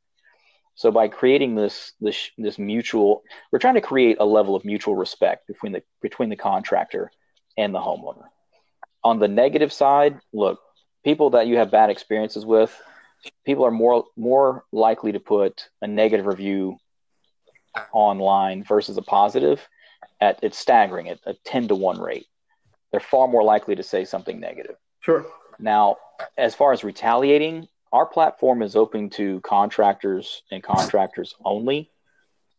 So 0.75 0.91
by 0.91 1.07
creating 1.07 1.55
this 1.55 1.93
this 1.99 2.29
this 2.37 2.57
mutual, 2.57 3.23
we're 3.51 3.59
trying 3.59 3.75
to 3.75 3.81
create 3.81 4.17
a 4.19 4.25
level 4.25 4.55
of 4.55 4.65
mutual 4.65 4.95
respect 4.95 5.47
between 5.47 5.71
the 5.71 5.83
between 6.01 6.29
the 6.29 6.35
contractor 6.35 7.11
and 7.57 7.73
the 7.73 7.79
homeowner. 7.79 8.25
On 9.03 9.19
the 9.19 9.27
negative 9.27 9.71
side, 9.71 10.19
look, 10.31 10.59
people 11.03 11.31
that 11.31 11.47
you 11.47 11.57
have 11.57 11.69
bad 11.69 11.89
experiences 11.89 12.45
with, 12.45 12.75
people 13.45 13.65
are 13.65 13.71
more 13.71 14.05
more 14.17 14.65
likely 14.71 15.11
to 15.11 15.19
put 15.19 15.69
a 15.81 15.87
negative 15.87 16.25
review 16.25 16.77
online 17.91 18.63
versus 18.63 18.97
a 18.97 19.01
positive 19.01 19.67
at 20.21 20.39
it's 20.41 20.57
staggering 20.57 21.09
at 21.09 21.19
a 21.25 21.35
10 21.45 21.69
to 21.69 21.75
1 21.75 21.99
rate. 21.99 22.25
They're 22.91 22.99
far 22.99 23.27
more 23.27 23.43
likely 23.43 23.75
to 23.75 23.83
say 23.83 24.05
something 24.05 24.39
negative. 24.39 24.75
Sure. 25.01 25.25
Now, 25.59 25.97
as 26.37 26.55
far 26.55 26.73
as 26.73 26.83
retaliating, 26.83 27.67
our 27.91 28.05
platform 28.05 28.61
is 28.61 28.75
open 28.75 29.09
to 29.11 29.39
contractors 29.41 30.43
and 30.51 30.63
contractors 30.63 31.35
only. 31.45 31.91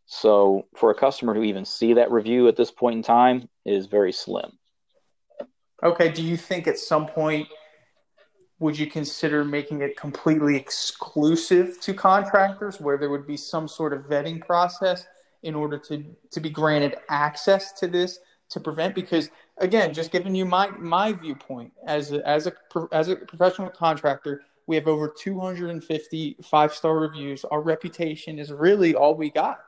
So 0.07 0.67
for 0.77 0.91
a 0.91 0.95
customer 0.95 1.35
to 1.35 1.43
even 1.43 1.65
see 1.65 1.95
that 1.95 2.11
review 2.11 2.47
at 2.49 2.57
this 2.57 2.71
point 2.71 2.97
in 2.97 3.03
time 3.03 3.49
is 3.65 3.87
very 3.87 4.13
slim. 4.13 4.53
Okay. 5.83 6.11
Do 6.11 6.23
you 6.23 6.37
think 6.37 6.67
at 6.67 6.79
some 6.79 7.07
point 7.07 7.49
would 8.61 8.79
you 8.79 8.87
consider 8.87 9.45
making 9.45 9.83
it 9.83 9.97
completely 9.97 10.57
exclusive 10.57 11.81
to 11.81 11.93
contractors 11.93 12.81
where 12.81 12.97
there 12.97 13.11
would 13.11 13.27
be 13.27 13.37
some 13.37 13.67
sort 13.67 13.93
of 13.93 14.05
vetting 14.05 14.45
process 14.47 15.07
in 15.43 15.55
order 15.55 15.79
to, 15.79 16.05
to 16.31 16.41
be 16.41 16.49
granted 16.49 16.97
access 17.09 17.73
to 17.73 17.87
this 17.87 18.19
to 18.51 18.61
prevent 18.61 18.95
because 18.95 19.31
again 19.59 19.95
just 19.95 20.11
giving 20.11 20.35
you 20.35 20.45
my 20.45 20.69
my 20.71 21.13
viewpoint. 21.13 21.73
As 21.87 22.13
a, 22.13 22.27
as 22.29 22.47
a 22.47 22.53
as 22.93 23.09
a 23.09 23.17
professional 23.17 23.71
contractor 23.71 24.43
we 24.67 24.77
have 24.77 24.89
over 24.89 25.09
250 25.09 26.37
five 26.43 26.73
star 26.73 26.99
reviews. 26.99 27.45
Our 27.45 27.61
reputation 27.61 28.39
is 28.39 28.53
really 28.53 28.95
all 28.95 29.15
we 29.15 29.31
got. 29.31 29.61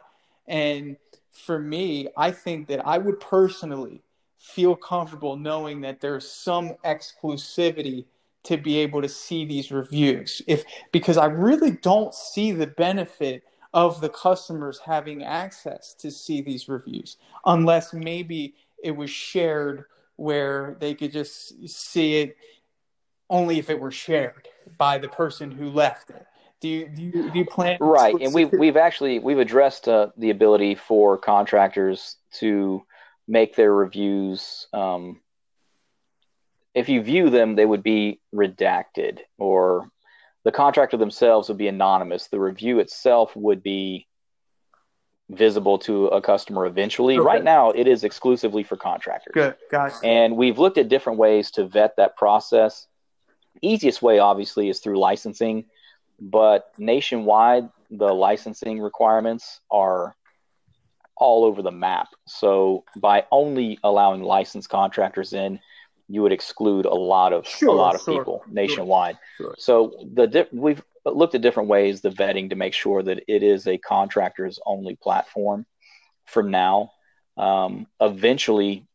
And 0.46 0.96
for 1.36 1.58
me 1.58 2.08
i 2.16 2.30
think 2.30 2.66
that 2.66 2.86
i 2.86 2.96
would 2.96 3.20
personally 3.20 4.02
feel 4.38 4.74
comfortable 4.74 5.36
knowing 5.36 5.82
that 5.82 6.00
there's 6.00 6.28
some 6.28 6.72
exclusivity 6.84 8.06
to 8.42 8.56
be 8.56 8.78
able 8.78 9.02
to 9.02 9.08
see 9.08 9.44
these 9.44 9.72
reviews. 9.72 10.40
If 10.46 10.64
because 10.92 11.16
i 11.16 11.26
really 11.26 11.72
don't 11.72 12.14
see 12.14 12.52
the 12.52 12.66
benefit 12.66 13.42
of 13.74 14.00
the 14.00 14.08
customers 14.08 14.80
having 14.84 15.22
access 15.22 15.92
to 15.94 16.10
see 16.10 16.40
these 16.40 16.68
reviews 16.68 17.18
unless 17.44 17.92
maybe 17.92 18.54
it 18.86 18.96
was 18.96 19.10
shared 19.10 19.84
where 20.16 20.76
they 20.80 20.94
could 20.94 21.12
just 21.12 21.68
see 21.68 22.16
it 22.16 22.36
only 23.28 23.58
if 23.58 23.68
it 23.68 23.78
were 23.78 23.90
shared 23.90 24.48
by 24.78 24.98
the 24.98 25.08
person 25.08 25.50
who 25.50 25.68
left 25.70 26.10
it 26.10 26.26
do 26.60 26.68
you 26.68 26.88
do 26.88 27.02
you, 27.02 27.30
do 27.30 27.38
you 27.38 27.44
plan 27.44 27.76
right 27.80 28.14
and 28.20 28.32
we've 28.32 28.52
we've 28.52 28.76
actually 28.76 29.18
we've 29.18 29.38
addressed 29.38 29.88
uh, 29.88 30.08
the 30.16 30.30
ability 30.30 30.74
for 30.74 31.18
contractors 31.18 32.16
to 32.32 32.82
make 33.28 33.56
their 33.56 33.72
reviews 33.72 34.68
um, 34.72 35.20
if 36.76 36.90
you 36.90 37.02
view 37.02 37.30
them, 37.30 37.56
they 37.56 37.64
would 37.64 37.82
be 37.82 38.20
redacted, 38.34 39.20
or 39.38 39.88
the 40.44 40.52
contractor 40.52 40.98
themselves 40.98 41.48
would 41.48 41.56
be 41.56 41.68
anonymous. 41.68 42.26
The 42.26 42.38
review 42.38 42.80
itself 42.80 43.34
would 43.34 43.62
be 43.62 44.06
visible 45.30 45.78
to 45.78 46.06
a 46.08 46.20
customer 46.20 46.66
eventually. 46.66 47.18
Okay. 47.18 47.24
Right 47.24 47.44
now, 47.44 47.70
it 47.70 47.86
is 47.88 48.04
exclusively 48.04 48.62
for 48.62 48.76
contractors. 48.76 49.32
Good, 49.34 49.56
guys. 49.70 49.98
And 50.04 50.36
we've 50.36 50.58
looked 50.58 50.78
at 50.78 50.88
different 50.88 51.18
ways 51.18 51.50
to 51.52 51.66
vet 51.66 51.96
that 51.96 52.16
process. 52.16 52.86
Easiest 53.62 54.02
way, 54.02 54.18
obviously, 54.18 54.68
is 54.68 54.80
through 54.80 54.98
licensing, 54.98 55.64
but 56.20 56.70
nationwide, 56.78 57.68
the 57.90 58.12
licensing 58.12 58.80
requirements 58.80 59.60
are 59.70 60.14
all 61.16 61.44
over 61.44 61.62
the 61.62 61.70
map. 61.72 62.08
So 62.26 62.84
by 62.96 63.24
only 63.32 63.78
allowing 63.82 64.22
licensed 64.22 64.68
contractors 64.68 65.32
in, 65.32 65.60
you 66.08 66.22
would 66.22 66.32
exclude 66.32 66.84
a 66.84 66.94
lot 66.94 67.32
of 67.32 67.48
sure, 67.48 67.70
a 67.70 67.72
lot 67.72 67.94
of 67.94 68.02
sure, 68.02 68.18
people 68.18 68.44
nationwide. 68.48 69.18
Sure, 69.38 69.54
so 69.58 69.92
the 70.14 70.26
di- 70.26 70.46
we've 71.06 71.16
looked 71.16 71.34
at 71.34 71.40
different 71.40 71.68
ways 71.68 72.00
the 72.00 72.10
vetting 72.10 72.50
to 72.50 72.56
make 72.56 72.74
sure 72.74 73.02
that 73.02 73.22
it 73.28 73.42
is 73.42 73.66
a 73.66 73.78
contractors 73.78 74.58
only 74.66 74.96
platform 74.96 75.64
for 76.24 76.42
now. 76.42 76.92
Um, 77.36 77.86
eventually, 78.00 78.86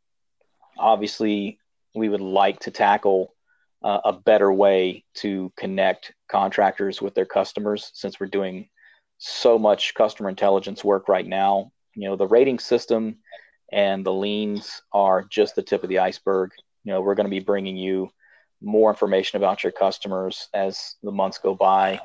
obviously, 0.78 1.60
we 1.96 2.10
would 2.10 2.22
like 2.22 2.60
to 2.62 2.72
tackle 2.72 3.34
uh, 3.84 4.00
a 4.06 4.14
better 4.14 4.52
way 4.52 5.04
to 5.16 5.52
connect 5.58 6.14
contractors 6.30 7.02
with 7.02 7.16
their 7.16 7.26
customers 7.26 7.92
since 7.94 8.20
we're 8.20 8.28
doing 8.28 8.70
so 9.18 9.58
much 9.58 9.94
customer 9.94 10.30
intelligence 10.30 10.84
work 10.84 11.08
right 11.08 11.26
now. 11.26 11.72
You 11.96 12.10
know, 12.10 12.16
the 12.16 12.28
rating 12.28 12.60
system 12.60 13.18
and 13.72 14.06
the 14.06 14.14
liens 14.14 14.82
are 14.92 15.24
just 15.24 15.56
the 15.56 15.62
tip 15.62 15.84
of 15.84 15.90
the 15.90 16.00
iceberg 16.00 16.52
you 16.84 16.92
know 16.92 17.02
we're 17.02 17.16
going 17.16 17.26
to 17.26 17.32
be 17.32 17.40
bringing 17.40 17.78
you 17.78 18.10
more 18.62 18.90
information 18.90 19.38
about 19.38 19.64
your 19.64 19.72
customers 19.72 20.48
as 20.54 20.96
the 21.04 21.12
months 21.12 21.38
go 21.38 21.56
by 21.56 22.00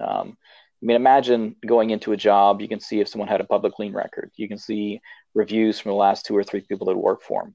um, 0.00 0.36
i 0.82 0.86
mean 0.86 0.96
imagine 0.96 1.56
going 1.66 1.90
into 1.90 2.12
a 2.12 2.16
job 2.16 2.60
you 2.60 2.68
can 2.68 2.80
see 2.80 3.00
if 3.00 3.08
someone 3.08 3.28
had 3.28 3.40
a 3.40 3.44
public 3.44 3.78
lien 3.78 3.92
record 3.92 4.30
you 4.36 4.48
can 4.48 4.58
see 4.58 5.00
reviews 5.34 5.78
from 5.78 5.90
the 5.90 5.96
last 5.96 6.26
two 6.26 6.36
or 6.36 6.44
three 6.44 6.60
people 6.60 6.86
that 6.86 6.96
work 6.96 7.22
for 7.22 7.42
them 7.42 7.54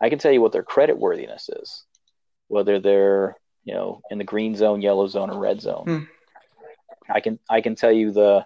i 0.00 0.08
can 0.08 0.18
tell 0.18 0.32
you 0.32 0.40
what 0.40 0.52
their 0.52 0.62
credit 0.62 0.98
worthiness 0.98 1.48
is 1.48 1.84
whether 2.48 2.78
they're 2.78 3.36
you 3.64 3.74
know 3.74 4.00
in 4.10 4.18
the 4.18 4.24
green 4.24 4.54
zone 4.54 4.80
yellow 4.80 5.06
zone 5.06 5.30
or 5.30 5.38
red 5.38 5.60
zone 5.60 5.84
hmm. 5.84 7.12
i 7.12 7.20
can 7.20 7.38
i 7.50 7.60
can 7.60 7.74
tell 7.74 7.92
you 7.92 8.12
the 8.12 8.44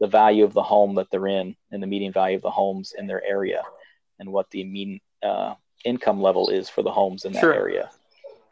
the 0.00 0.06
value 0.06 0.44
of 0.44 0.52
the 0.52 0.62
home 0.62 0.96
that 0.96 1.06
they're 1.10 1.28
in 1.28 1.54
and 1.70 1.82
the 1.82 1.86
median 1.86 2.12
value 2.12 2.36
of 2.36 2.42
the 2.42 2.50
homes 2.50 2.92
in 2.96 3.06
their 3.06 3.24
area 3.24 3.62
and 4.18 4.30
what 4.30 4.50
the 4.50 4.64
mean 4.64 5.00
uh, 5.22 5.54
income 5.84 6.20
level 6.20 6.48
is 6.48 6.68
for 6.68 6.82
the 6.82 6.90
homes 6.90 7.24
in 7.24 7.32
that 7.32 7.40
sure. 7.40 7.54
area. 7.54 7.90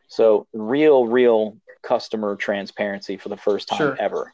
So 0.08 0.46
real, 0.52 1.06
real 1.06 1.56
customer 1.82 2.36
transparency 2.36 3.16
for 3.16 3.28
the 3.28 3.36
first 3.36 3.68
time 3.68 3.78
sure. 3.78 3.96
ever. 3.98 4.32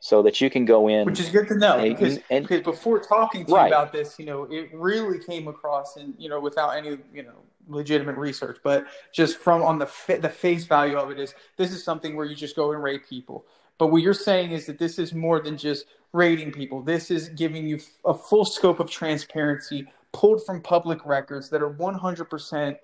So 0.00 0.22
that 0.22 0.40
you 0.40 0.48
can 0.48 0.64
go 0.64 0.86
in, 0.86 1.06
which 1.06 1.18
is 1.18 1.28
good 1.28 1.48
to 1.48 1.56
know 1.56 1.78
and, 1.78 1.96
because, 1.96 2.20
and, 2.30 2.46
because 2.46 2.62
before 2.62 3.00
talking 3.00 3.44
to 3.46 3.52
right. 3.52 3.62
you 3.62 3.74
about 3.74 3.92
this, 3.92 4.16
you 4.16 4.26
know, 4.26 4.44
it 4.44 4.70
really 4.72 5.18
came 5.18 5.48
across, 5.48 5.96
and 5.96 6.14
you 6.16 6.28
know, 6.28 6.38
without 6.38 6.76
any, 6.76 6.98
you 7.12 7.24
know, 7.24 7.34
legitimate 7.66 8.16
research, 8.16 8.58
but 8.62 8.86
just 9.12 9.38
from 9.38 9.60
on 9.60 9.76
the 9.76 9.90
the 10.20 10.28
face 10.28 10.66
value 10.66 10.96
of 10.96 11.10
it 11.10 11.18
is 11.18 11.34
this 11.56 11.72
is 11.72 11.82
something 11.82 12.14
where 12.14 12.26
you 12.26 12.36
just 12.36 12.54
go 12.54 12.70
and 12.70 12.80
rate 12.80 13.08
people. 13.08 13.44
But 13.76 13.88
what 13.88 14.02
you're 14.02 14.14
saying 14.14 14.52
is 14.52 14.66
that 14.66 14.78
this 14.78 15.00
is 15.00 15.14
more 15.14 15.40
than 15.40 15.56
just 15.56 15.86
rating 16.12 16.52
people. 16.52 16.82
This 16.82 17.10
is 17.10 17.28
giving 17.30 17.66
you 17.66 17.80
a 18.04 18.14
full 18.14 18.44
scope 18.44 18.80
of 18.80 18.90
transparency 18.90 19.86
pulled 20.12 20.44
from 20.44 20.60
public 20.62 21.04
records 21.04 21.50
that 21.50 21.62
are 21.62 21.70
100% 21.70 22.76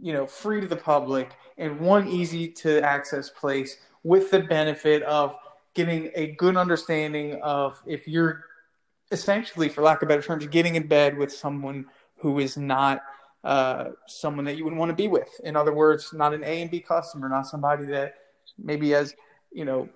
you 0.00 0.12
know, 0.12 0.26
free 0.26 0.60
to 0.60 0.66
the 0.66 0.76
public 0.76 1.30
in 1.56 1.78
one 1.78 2.08
easy 2.08 2.48
to 2.48 2.82
access 2.82 3.30
place 3.30 3.78
with 4.02 4.30
the 4.30 4.40
benefit 4.40 5.02
of 5.04 5.36
getting 5.74 6.10
a 6.14 6.28
good 6.32 6.56
understanding 6.56 7.40
of 7.42 7.80
if 7.86 8.06
you're 8.06 8.44
essentially, 9.10 9.68
for 9.68 9.82
lack 9.82 10.02
of 10.02 10.08
better 10.08 10.22
terms, 10.22 10.46
getting 10.46 10.74
in 10.74 10.86
bed 10.86 11.16
with 11.16 11.32
someone 11.32 11.86
who 12.16 12.38
is 12.38 12.56
not 12.56 13.02
uh, 13.44 13.90
someone 14.06 14.44
that 14.44 14.56
you 14.56 14.64
would 14.64 14.74
want 14.74 14.88
to 14.88 14.94
be 14.94 15.08
with. 15.08 15.28
In 15.44 15.56
other 15.56 15.74
words, 15.74 16.12
not 16.12 16.32
an 16.32 16.42
A 16.42 16.62
and 16.62 16.70
B 16.70 16.80
customer, 16.80 17.28
not 17.28 17.46
somebody 17.46 17.84
that 17.86 18.14
maybe 18.58 18.90
has, 18.90 19.14
you 19.52 19.64
know, 19.64 19.88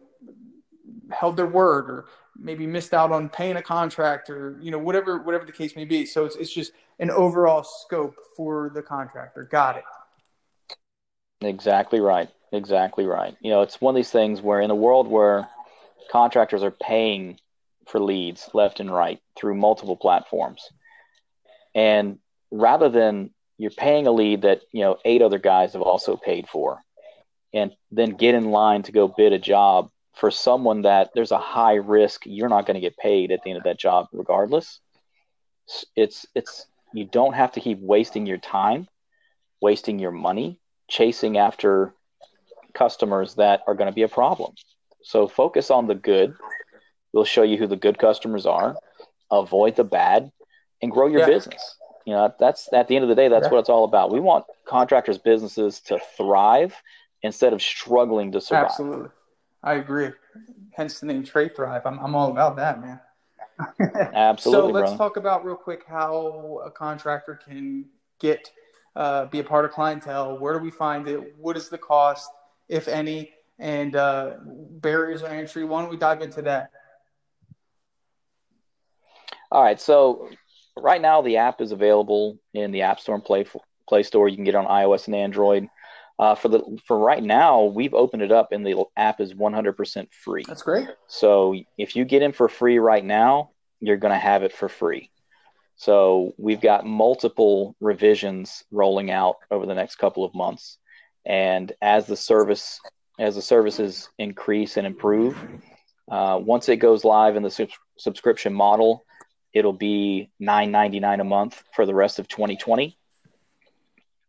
held 1.11 1.37
their 1.37 1.47
word 1.47 1.91
or 1.91 2.05
maybe 2.39 2.67
missed 2.67 2.95
out 2.95 3.11
on 3.11 3.29
paying 3.29 3.57
a 3.57 3.63
contract 3.63 4.31
or 4.31 4.57
you 4.61 4.71
know 4.71 4.79
whatever 4.79 5.19
whatever 5.19 5.45
the 5.45 5.53
case 5.53 5.75
may 5.77 5.85
be. 5.85 6.07
So 6.07 6.25
it's 6.25 6.37
it's 6.37 6.53
just 6.53 6.73
an 6.99 7.11
overall 7.11 7.65
scope 7.65 8.17
for 8.37 8.71
the 8.75 8.83
contractor. 8.83 9.45
Got 9.51 9.79
it. 9.79 9.85
Exactly 11.41 12.01
right. 12.01 12.29
Exactly 12.53 13.05
right. 13.05 13.37
You 13.41 13.51
know, 13.51 13.63
it's 13.63 13.81
one 13.81 13.95
of 13.95 13.97
these 13.97 14.11
things 14.11 14.41
where 14.41 14.61
in 14.61 14.71
a 14.71 14.75
world 14.75 15.09
where 15.09 15.49
contractors 16.11 16.63
are 16.63 16.71
paying 16.71 17.39
for 17.87 18.01
leads 18.01 18.49
left 18.55 18.81
and 18.81 18.93
right 18.93 19.21
through 19.37 19.55
multiple 19.55 19.97
platforms, 19.97 20.69
and 21.75 22.19
rather 22.51 22.89
than 22.89 23.31
you're 23.59 23.71
paying 23.71 24.07
a 24.07 24.13
lead 24.13 24.43
that 24.43 24.63
you 24.73 24.83
know 24.83 24.99
eight 25.05 25.23
other 25.23 25.39
guys 25.39 25.73
have 25.75 25.83
also 25.83 26.17
paid 26.17 26.49
for, 26.49 26.83
and 27.53 27.73
then 27.91 28.11
get 28.11 28.35
in 28.35 28.51
line 28.51 28.83
to 28.83 28.93
go 28.93 29.09
bid 29.09 29.33
a 29.33 29.39
job 29.39 29.91
for 30.19 30.31
someone 30.31 30.83
that 30.83 31.11
there's 31.15 31.33
a 31.33 31.39
high 31.39 31.75
risk 31.75 32.23
you're 32.27 32.49
not 32.49 32.67
going 32.67 32.75
to 32.75 32.81
get 32.81 32.97
paid 32.97 33.31
at 33.31 33.41
the 33.43 33.51
end 33.51 33.59
of 33.59 33.65
that 33.65 33.79
job 33.79 34.07
regardless. 34.13 34.81
It's 35.95 36.27
it's 36.35 36.67
you 36.93 37.05
don't 37.05 37.35
have 37.35 37.53
to 37.53 37.61
keep 37.61 37.79
wasting 37.79 38.27
your 38.27 38.39
time, 38.39 38.89
wasting 39.61 39.99
your 39.99 40.13
money 40.13 40.59
chasing 40.89 41.37
after 41.37 41.95
customers 42.75 43.35
that 43.35 43.63
are 43.67 43.75
going 43.75 43.91
to 43.91 43.95
be 43.95 44.03
a 44.03 44.09
problem. 44.09 44.55
So 45.03 45.29
focus 45.29 45.71
on 45.71 45.87
the 45.87 45.95
good. 45.95 46.35
We'll 47.13 47.25
show 47.25 47.43
you 47.43 47.57
who 47.57 47.67
the 47.67 47.77
good 47.77 47.99
customers 47.99 48.47
are. 48.47 48.77
Avoid 49.31 49.77
the 49.77 49.85
bad, 49.85 50.33
and 50.83 50.91
grow 50.91 51.07
your 51.07 51.21
yeah. 51.21 51.27
business. 51.27 51.77
You 52.07 52.15
know, 52.15 52.35
that's 52.41 52.73
at 52.73 52.89
the 52.89 52.97
end 52.97 53.03
of 53.03 53.11
the 53.11 53.15
day, 53.15 53.29
that's 53.29 53.45
yeah. 53.45 53.51
what 53.51 53.59
it's 53.59 53.69
all 53.69 53.85
about. 53.85 54.11
We 54.11 54.21
want 54.21 54.47
contractors' 54.67 55.19
businesses 55.19 55.81
to 55.83 55.99
thrive 56.17 56.75
instead 57.23 57.53
of 57.53 57.61
struggling 57.61 58.33
to 58.33 58.41
survive. 58.41 58.65
Absolutely, 58.67 59.09
I 59.63 59.75
agree. 59.75 60.11
Hence 60.73 61.01
the 61.01 61.07
name 61.07 61.25
Trade 61.25 61.57
Thrive. 61.57 61.83
I'm 61.85 61.99
I'm 61.99 62.15
all 62.15 62.31
about 62.31 62.57
that, 62.57 62.81
man. 62.81 63.01
Absolutely. 64.15 64.69
so 64.69 64.73
let's 64.73 64.91
brother. 64.91 64.97
talk 64.97 65.17
about 65.17 65.45
real 65.45 65.57
quick 65.57 65.83
how 65.89 66.63
a 66.65 66.71
contractor 66.71 67.35
can 67.35 67.87
get 68.21 68.51
uh, 68.95 69.27
be 69.27 69.41
a 69.41 69.45
part 69.45 69.65
of 69.65 69.71
clientell. 69.73 70.39
Where 70.39 70.55
do 70.55 70.61
we 70.61 70.71
find 70.71 71.09
it? 71.09 71.37
What 71.37 71.57
is 71.57 71.69
the 71.69 71.79
cost, 71.79 72.31
if 72.69 72.89
any, 72.89 73.33
and 73.59 73.97
uh, 73.97 74.35
barriers 74.45 75.23
of 75.23 75.31
entry? 75.31 75.65
Why 75.65 75.83
don't 75.83 75.91
we 75.91 75.97
dive 75.97 76.23
into 76.23 76.43
that? 76.43 76.71
All 79.51 79.63
right. 79.63 79.81
So 79.81 80.29
right 80.77 81.01
now 81.01 81.23
the 81.23 81.39
app 81.39 81.61
is 81.61 81.73
available 81.73 82.39
in 82.55 82.71
the 82.71 82.83
App 82.83 83.01
Store 83.01 83.15
and 83.15 83.25
Play 83.25 83.47
Play 83.89 84.03
Store. 84.03 84.29
You 84.29 84.37
can 84.37 84.45
get 84.45 84.55
it 84.55 84.59
on 84.59 84.67
iOS 84.67 85.07
and 85.07 85.15
Android. 85.15 85.69
Uh, 86.19 86.35
for 86.35 86.49
the 86.49 86.79
for 86.85 86.99
right 86.99 87.23
now, 87.23 87.65
we've 87.65 87.95
opened 87.95 88.23
it 88.23 88.33
up, 88.33 88.51
and 88.51 88.67
the 88.67 88.85
app 88.97 89.21
is 89.21 89.35
100% 89.35 90.09
free. 90.13 90.45
That's 90.47 90.63
great. 90.63 90.89
So 91.07 91.55
if 91.77 91.95
you 91.95 92.05
get 92.05 92.23
in 92.23 92.33
for 92.33 92.49
free 92.49 92.79
right 92.81 93.05
now, 93.05 93.51
you're 93.81 93.97
going 93.97 94.13
to 94.13 94.19
have 94.19 94.43
it 94.43 94.53
for 94.53 94.69
free. 94.69 95.11
So 95.77 96.35
we've 96.37 96.61
got 96.61 96.85
multiple 96.85 97.77
revisions 97.81 98.65
rolling 98.73 99.13
out 99.13 99.37
over 99.53 99.65
the 99.65 99.77
next 99.77 99.97
couple 99.97 100.25
of 100.25 100.35
months, 100.35 100.79
and 101.25 101.73
as 101.81 102.07
the 102.07 102.17
service 102.17 102.81
as 103.21 103.37
the 103.37 103.43
services 103.43 104.09
increase 104.19 104.77
and 104.77 104.87
improve, 104.87 105.37
uh, 106.11 106.41
once 106.43 106.69
it 106.69 106.77
goes 106.77 107.05
live 107.05 107.37
in 107.37 107.45
the 107.45 107.51
sub- 107.51 107.69
subscription 107.97 108.53
model, 108.53 109.05
it'll 109.53 109.73
be 109.73 110.31
nine 110.41 110.73
ninety 110.73 110.99
nine 110.99 111.21
a 111.21 111.25
month 111.25 111.63
for 111.75 111.87
the 111.87 111.95
rest 111.95 112.19
of 112.19 112.27
2020. 112.27 112.98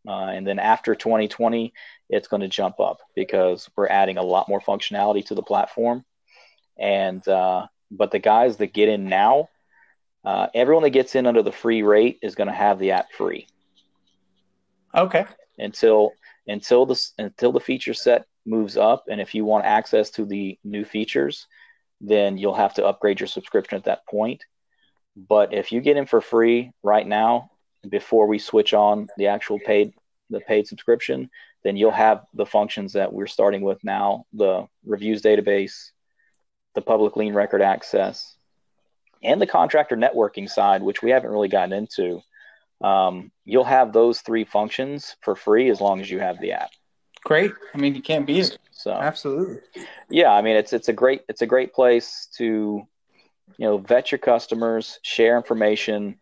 Uh, 0.09 0.31
and 0.33 0.47
then 0.47 0.57
after 0.57 0.95
2020, 0.95 1.71
it's 2.09 2.27
going 2.27 2.41
to 2.41 2.47
jump 2.47 2.79
up 2.79 2.99
because 3.15 3.69
we're 3.75 3.87
adding 3.87 4.17
a 4.17 4.23
lot 4.23 4.49
more 4.49 4.59
functionality 4.59 5.23
to 5.27 5.35
the 5.35 5.43
platform. 5.43 6.03
And 6.79 7.25
uh, 7.27 7.67
but 7.91 8.11
the 8.11 8.19
guys 8.19 8.57
that 8.57 8.73
get 8.73 8.89
in 8.89 9.07
now 9.07 9.49
uh, 10.23 10.47
everyone 10.53 10.83
that 10.83 10.89
gets 10.89 11.15
in 11.15 11.25
under 11.25 11.43
the 11.43 11.51
free 11.51 11.81
rate 11.81 12.19
is 12.21 12.35
going 12.35 12.47
to 12.47 12.53
have 12.53 12.79
the 12.79 12.91
app 12.91 13.11
free. 13.11 13.47
Okay. 14.95 15.25
Until 15.57 16.11
until 16.47 16.85
the 16.85 17.09
until 17.17 17.51
the 17.51 17.59
feature 17.59 17.93
set 17.93 18.25
moves 18.45 18.75
up, 18.75 19.05
and 19.09 19.21
if 19.21 19.35
you 19.35 19.45
want 19.45 19.65
access 19.65 20.09
to 20.11 20.25
the 20.25 20.57
new 20.63 20.83
features, 20.83 21.47
then 22.01 22.37
you'll 22.37 22.55
have 22.55 22.73
to 22.75 22.85
upgrade 22.85 23.19
your 23.19 23.27
subscription 23.27 23.77
at 23.77 23.85
that 23.85 24.05
point. 24.07 24.43
But 25.15 25.53
if 25.53 25.71
you 25.71 25.81
get 25.81 25.97
in 25.97 26.05
for 26.05 26.21
free 26.21 26.71
right 26.81 27.05
now, 27.05 27.51
before 27.87 28.27
we 28.27 28.39
switch 28.39 28.73
on 28.73 29.07
the 29.17 29.27
actual 29.27 29.59
paid 29.59 29.93
the 30.29 30.39
paid 30.41 30.67
subscription, 30.67 31.29
then 31.63 31.77
you'll 31.77 31.91
have 31.91 32.25
the 32.33 32.45
functions 32.45 32.93
that 32.93 33.11
we're 33.11 33.27
starting 33.27 33.61
with 33.61 33.83
now: 33.83 34.25
the 34.33 34.67
reviews 34.85 35.21
database, 35.21 35.91
the 36.75 36.81
public 36.81 37.15
lien 37.15 37.33
record 37.33 37.61
access, 37.61 38.35
and 39.23 39.41
the 39.41 39.47
contractor 39.47 39.97
networking 39.97 40.49
side, 40.49 40.81
which 40.81 41.01
we 41.01 41.11
haven't 41.11 41.31
really 41.31 41.49
gotten 41.49 41.73
into, 41.73 42.21
um, 42.81 43.31
you'll 43.45 43.63
have 43.63 43.91
those 43.91 44.21
three 44.21 44.45
functions 44.45 45.15
for 45.21 45.35
free 45.35 45.69
as 45.69 45.81
long 45.81 45.99
as 45.99 46.09
you 46.09 46.19
have 46.19 46.39
the 46.39 46.53
app. 46.53 46.71
Great. 47.23 47.51
I 47.73 47.77
mean, 47.77 47.95
you 47.95 48.01
can't 48.01 48.25
beat 48.25 48.45
it. 48.45 48.57
So 48.71 48.91
absolutely. 48.91 49.59
Yeah, 50.09 50.31
I 50.31 50.41
mean, 50.41 50.55
it's 50.55 50.71
it's 50.71 50.87
a 50.87 50.93
great 50.93 51.21
it's 51.27 51.41
a 51.41 51.45
great 51.45 51.73
place 51.73 52.29
to 52.37 52.87
you 53.57 53.67
know 53.67 53.77
vet 53.77 54.11
your 54.11 54.19
customers, 54.19 54.99
share 55.03 55.35
information, 55.35 56.17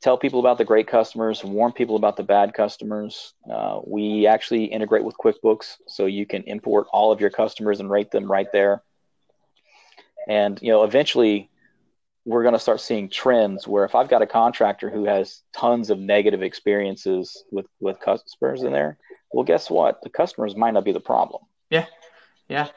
tell 0.00 0.16
people 0.16 0.40
about 0.40 0.58
the 0.58 0.64
great 0.64 0.86
customers, 0.86 1.44
warn 1.44 1.72
people 1.72 1.96
about 1.96 2.16
the 2.16 2.22
bad 2.22 2.54
customers. 2.54 3.34
Uh, 3.50 3.80
we 3.86 4.26
actually 4.26 4.64
integrate 4.64 5.04
with 5.04 5.16
QuickBooks, 5.18 5.76
so 5.86 6.06
you 6.06 6.26
can 6.26 6.42
import 6.44 6.86
all 6.92 7.12
of 7.12 7.20
your 7.20 7.30
customers 7.30 7.80
and 7.80 7.90
rate 7.90 8.10
them 8.10 8.30
right 8.30 8.50
there. 8.52 8.82
And 10.28 10.58
you 10.62 10.70
know, 10.70 10.84
eventually, 10.84 11.50
we're 12.24 12.42
going 12.42 12.54
to 12.54 12.60
start 12.60 12.80
seeing 12.80 13.08
trends 13.08 13.66
where 13.66 13.84
if 13.84 13.94
I've 13.94 14.08
got 14.08 14.22
a 14.22 14.26
contractor 14.26 14.90
who 14.90 15.04
has 15.04 15.42
tons 15.52 15.90
of 15.90 15.98
negative 15.98 16.42
experiences 16.42 17.44
with 17.50 17.66
with 17.80 18.00
customers 18.00 18.62
in 18.62 18.72
there, 18.72 18.98
well, 19.32 19.44
guess 19.44 19.70
what? 19.70 20.02
The 20.02 20.10
customers 20.10 20.56
might 20.56 20.72
not 20.72 20.84
be 20.84 20.92
the 20.92 21.00
problem. 21.00 21.42
Yeah, 21.70 21.86
yeah, 22.48 22.68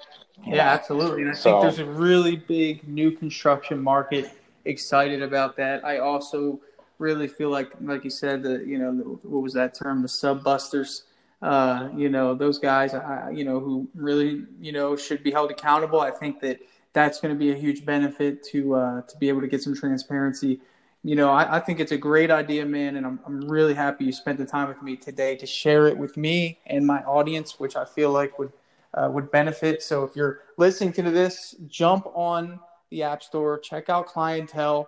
yeah, 0.45 0.55
yeah 0.55 0.73
absolutely. 0.73 1.23
And 1.23 1.31
I 1.31 1.35
so, 1.35 1.51
think 1.51 1.61
there's 1.61 1.87
a 1.87 1.91
really 1.91 2.35
big 2.35 2.87
new 2.87 3.11
construction 3.11 3.81
market. 3.81 4.31
Excited 4.65 5.21
about 5.21 5.57
that. 5.57 5.83
I 5.83 5.97
also 5.97 6.61
really 6.99 7.27
feel 7.27 7.49
like, 7.49 7.71
like 7.81 8.03
you 8.03 8.09
said, 8.09 8.43
the 8.43 8.63
you 8.65 8.77
know 8.77 9.19
what 9.23 9.41
was 9.41 9.53
that 9.53 9.73
term? 9.73 10.01
The 10.01 10.07
sub 10.07 10.43
busters. 10.43 11.03
Uh, 11.41 11.89
you 11.95 12.07
know 12.09 12.33
those 12.33 12.57
guys. 12.57 12.93
You 13.33 13.43
know 13.43 13.59
who 13.59 13.87
really 13.95 14.45
you 14.59 14.71
know 14.71 14.95
should 14.95 15.23
be 15.23 15.31
held 15.31 15.51
accountable. 15.51 15.99
I 15.99 16.11
think 16.11 16.39
that 16.41 16.59
that's 16.93 17.19
going 17.19 17.33
to 17.33 17.37
be 17.37 17.51
a 17.51 17.55
huge 17.55 17.85
benefit 17.85 18.43
to 18.51 18.75
uh, 18.75 19.01
to 19.01 19.17
be 19.17 19.27
able 19.27 19.41
to 19.41 19.47
get 19.47 19.61
some 19.61 19.75
transparency. 19.75 20.61
You 21.05 21.17
know, 21.17 21.29
I, 21.31 21.57
I, 21.57 21.59
think 21.59 21.81
it's 21.81 21.91
a 21.91 21.97
great 21.97 22.31
idea, 22.31 22.65
man, 22.65 22.95
and 22.95 23.05
I'm 23.05 23.19
I'm 23.25 23.41
really 23.49 23.73
happy 23.73 24.05
you 24.05 24.13
spent 24.13 24.37
the 24.37 24.45
time 24.45 24.69
with 24.69 24.81
me 24.81 24.95
today 24.95 25.35
to 25.35 25.45
share 25.45 25.87
it 25.87 25.97
with 25.97 26.15
me 26.15 26.59
and 26.65 26.87
my 26.87 27.03
audience, 27.03 27.59
which 27.59 27.75
I 27.75 27.83
feel 27.83 28.11
like 28.11 28.39
would 28.39 28.53
uh, 28.93 29.09
would 29.11 29.29
benefit. 29.31 29.83
So 29.83 30.03
if 30.03 30.15
you're 30.15 30.41
listening 30.57 30.93
to 30.93 31.11
this, 31.11 31.55
jump 31.67 32.07
on 32.13 32.59
the 32.89 33.03
App 33.03 33.23
Store, 33.23 33.59
check 33.59 33.89
out 33.89 34.07
Clientell, 34.07 34.85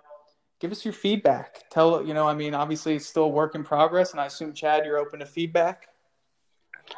give 0.60 0.72
us 0.72 0.84
your 0.84 0.94
feedback. 0.94 1.68
Tell 1.70 2.04
you 2.04 2.14
know, 2.14 2.26
I 2.26 2.34
mean, 2.34 2.54
obviously 2.54 2.96
it's 2.96 3.06
still 3.06 3.24
a 3.24 3.28
work 3.28 3.54
in 3.54 3.64
progress, 3.64 4.12
and 4.12 4.20
I 4.20 4.26
assume 4.26 4.52
Chad, 4.52 4.84
you're 4.84 4.98
open 4.98 5.20
to 5.20 5.26
feedback. 5.26 5.88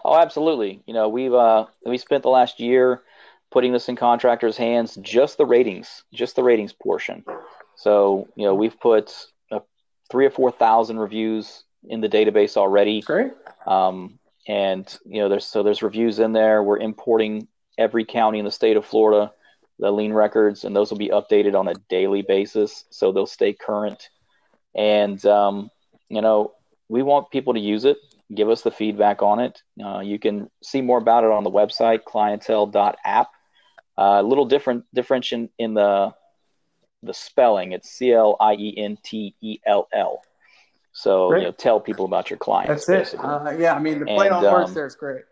Oh, 0.04 0.18
absolutely. 0.18 0.82
You 0.86 0.94
know, 0.94 1.08
we've 1.08 1.34
uh, 1.34 1.66
we 1.84 1.98
spent 1.98 2.22
the 2.22 2.28
last 2.28 2.60
year 2.60 3.02
putting 3.50 3.72
this 3.72 3.88
in 3.88 3.96
contractors' 3.96 4.56
hands, 4.56 4.96
just 5.00 5.38
the 5.38 5.46
ratings, 5.46 6.04
just 6.12 6.36
the 6.36 6.42
ratings 6.42 6.72
portion. 6.72 7.24
So, 7.76 8.28
you 8.36 8.46
know, 8.46 8.54
we've 8.54 8.78
put 8.78 9.14
uh, 9.50 9.60
three 10.10 10.26
or 10.26 10.30
4,000 10.30 10.98
reviews 10.98 11.64
in 11.84 12.00
the 12.00 12.08
database 12.08 12.56
already. 12.56 13.00
Great. 13.00 13.32
Um, 13.66 14.18
and, 14.46 14.98
you 15.06 15.20
know, 15.20 15.28
there's, 15.28 15.46
so 15.46 15.62
there's 15.62 15.82
reviews 15.82 16.18
in 16.18 16.32
there. 16.32 16.62
We're 16.62 16.78
importing 16.78 17.48
every 17.76 18.04
county 18.04 18.38
in 18.38 18.44
the 18.44 18.50
state 18.50 18.76
of 18.76 18.84
Florida, 18.84 19.32
the 19.78 19.90
lien 19.90 20.12
records, 20.12 20.64
and 20.64 20.74
those 20.74 20.90
will 20.90 20.98
be 20.98 21.10
updated 21.10 21.58
on 21.58 21.68
a 21.68 21.74
daily 21.88 22.22
basis. 22.22 22.84
So 22.90 23.12
they'll 23.12 23.26
stay 23.26 23.52
current. 23.52 24.08
And, 24.74 25.24
um, 25.26 25.70
you 26.08 26.20
know, 26.20 26.52
we 26.88 27.02
want 27.02 27.30
people 27.30 27.54
to 27.54 27.60
use 27.60 27.84
it 27.84 27.98
give 28.34 28.50
us 28.50 28.62
the 28.62 28.70
feedback 28.70 29.22
on 29.22 29.40
it. 29.40 29.62
Uh, 29.82 30.00
you 30.00 30.18
can 30.18 30.50
see 30.62 30.80
more 30.80 30.98
about 30.98 31.24
it 31.24 31.30
on 31.30 31.44
the 31.44 31.50
website, 31.50 32.00
clientell.app. 32.06 33.28
A 33.96 34.00
uh, 34.00 34.22
little 34.22 34.44
different 34.44 34.84
differentiation 34.94 35.50
in 35.58 35.74
the 35.74 36.14
the 37.02 37.12
spelling. 37.14 37.72
It's 37.72 37.90
C 37.90 38.12
L 38.12 38.36
I 38.38 38.54
E 38.54 38.74
N 38.76 38.96
T 39.02 39.34
E 39.40 39.58
L 39.66 39.88
L. 39.92 40.20
So 40.92 41.34
you 41.34 41.42
know, 41.44 41.50
tell 41.50 41.80
people 41.80 42.04
about 42.04 42.30
your 42.30 42.38
clients. 42.38 42.86
That's 42.86 43.14
it. 43.14 43.18
Uh, 43.18 43.54
yeah, 43.58 43.74
I 43.74 43.80
mean 43.80 43.98
the 43.98 44.06
play 44.06 44.28
on 44.28 44.44
words 44.44 44.68
um, 44.68 44.74
there 44.74 44.86
is 44.86 44.94
great. 44.94 45.22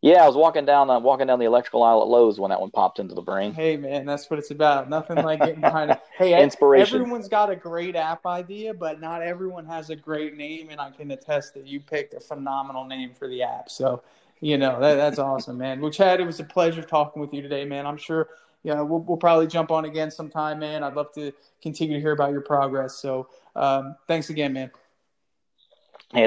Yeah, 0.00 0.22
I 0.22 0.26
was 0.26 0.36
walking 0.36 0.64
down 0.64 0.90
uh, 0.90 1.00
walking 1.00 1.26
down 1.26 1.40
the 1.40 1.46
electrical 1.46 1.82
aisle 1.82 2.02
at 2.02 2.08
Lowe's 2.08 2.38
when 2.38 2.50
that 2.50 2.60
one 2.60 2.70
popped 2.70 3.00
into 3.00 3.14
the 3.14 3.22
brain. 3.22 3.52
Hey 3.52 3.76
man, 3.76 4.06
that's 4.06 4.30
what 4.30 4.38
it's 4.38 4.52
about. 4.52 4.88
Nothing 4.88 5.16
like 5.16 5.40
getting 5.40 5.60
behind 5.60 5.90
it. 5.90 6.00
Hey, 6.16 6.40
inspiration. 6.40 7.00
Everyone's 7.00 7.28
got 7.28 7.50
a 7.50 7.56
great 7.56 7.96
app 7.96 8.24
idea, 8.24 8.74
but 8.74 9.00
not 9.00 9.22
everyone 9.22 9.66
has 9.66 9.90
a 9.90 9.96
great 9.96 10.36
name, 10.36 10.70
and 10.70 10.80
I 10.80 10.90
can 10.90 11.10
attest 11.10 11.54
that 11.54 11.66
you 11.66 11.80
picked 11.80 12.14
a 12.14 12.20
phenomenal 12.20 12.84
name 12.84 13.12
for 13.12 13.26
the 13.26 13.42
app. 13.42 13.70
So, 13.70 14.02
you 14.40 14.56
know 14.56 14.80
that, 14.80 14.94
that's 14.94 15.18
awesome, 15.18 15.58
man. 15.58 15.80
Well, 15.80 15.90
Chad, 15.90 16.20
it 16.20 16.26
was 16.26 16.38
a 16.38 16.44
pleasure 16.44 16.82
talking 16.82 17.20
with 17.20 17.34
you 17.34 17.42
today, 17.42 17.64
man. 17.64 17.84
I'm 17.84 17.96
sure 17.96 18.28
you 18.64 18.74
know, 18.74 18.84
we'll, 18.84 19.00
we'll 19.00 19.16
probably 19.16 19.46
jump 19.46 19.70
on 19.70 19.84
again 19.84 20.10
sometime, 20.10 20.58
man. 20.58 20.82
I'd 20.82 20.94
love 20.94 21.12
to 21.14 21.32
continue 21.62 21.94
to 21.94 22.00
hear 22.00 22.12
about 22.12 22.32
your 22.32 22.40
progress. 22.40 22.96
So, 22.96 23.28
um, 23.54 23.96
thanks 24.06 24.30
again, 24.30 24.52
man. 24.52 24.70
Hey. 26.12 26.26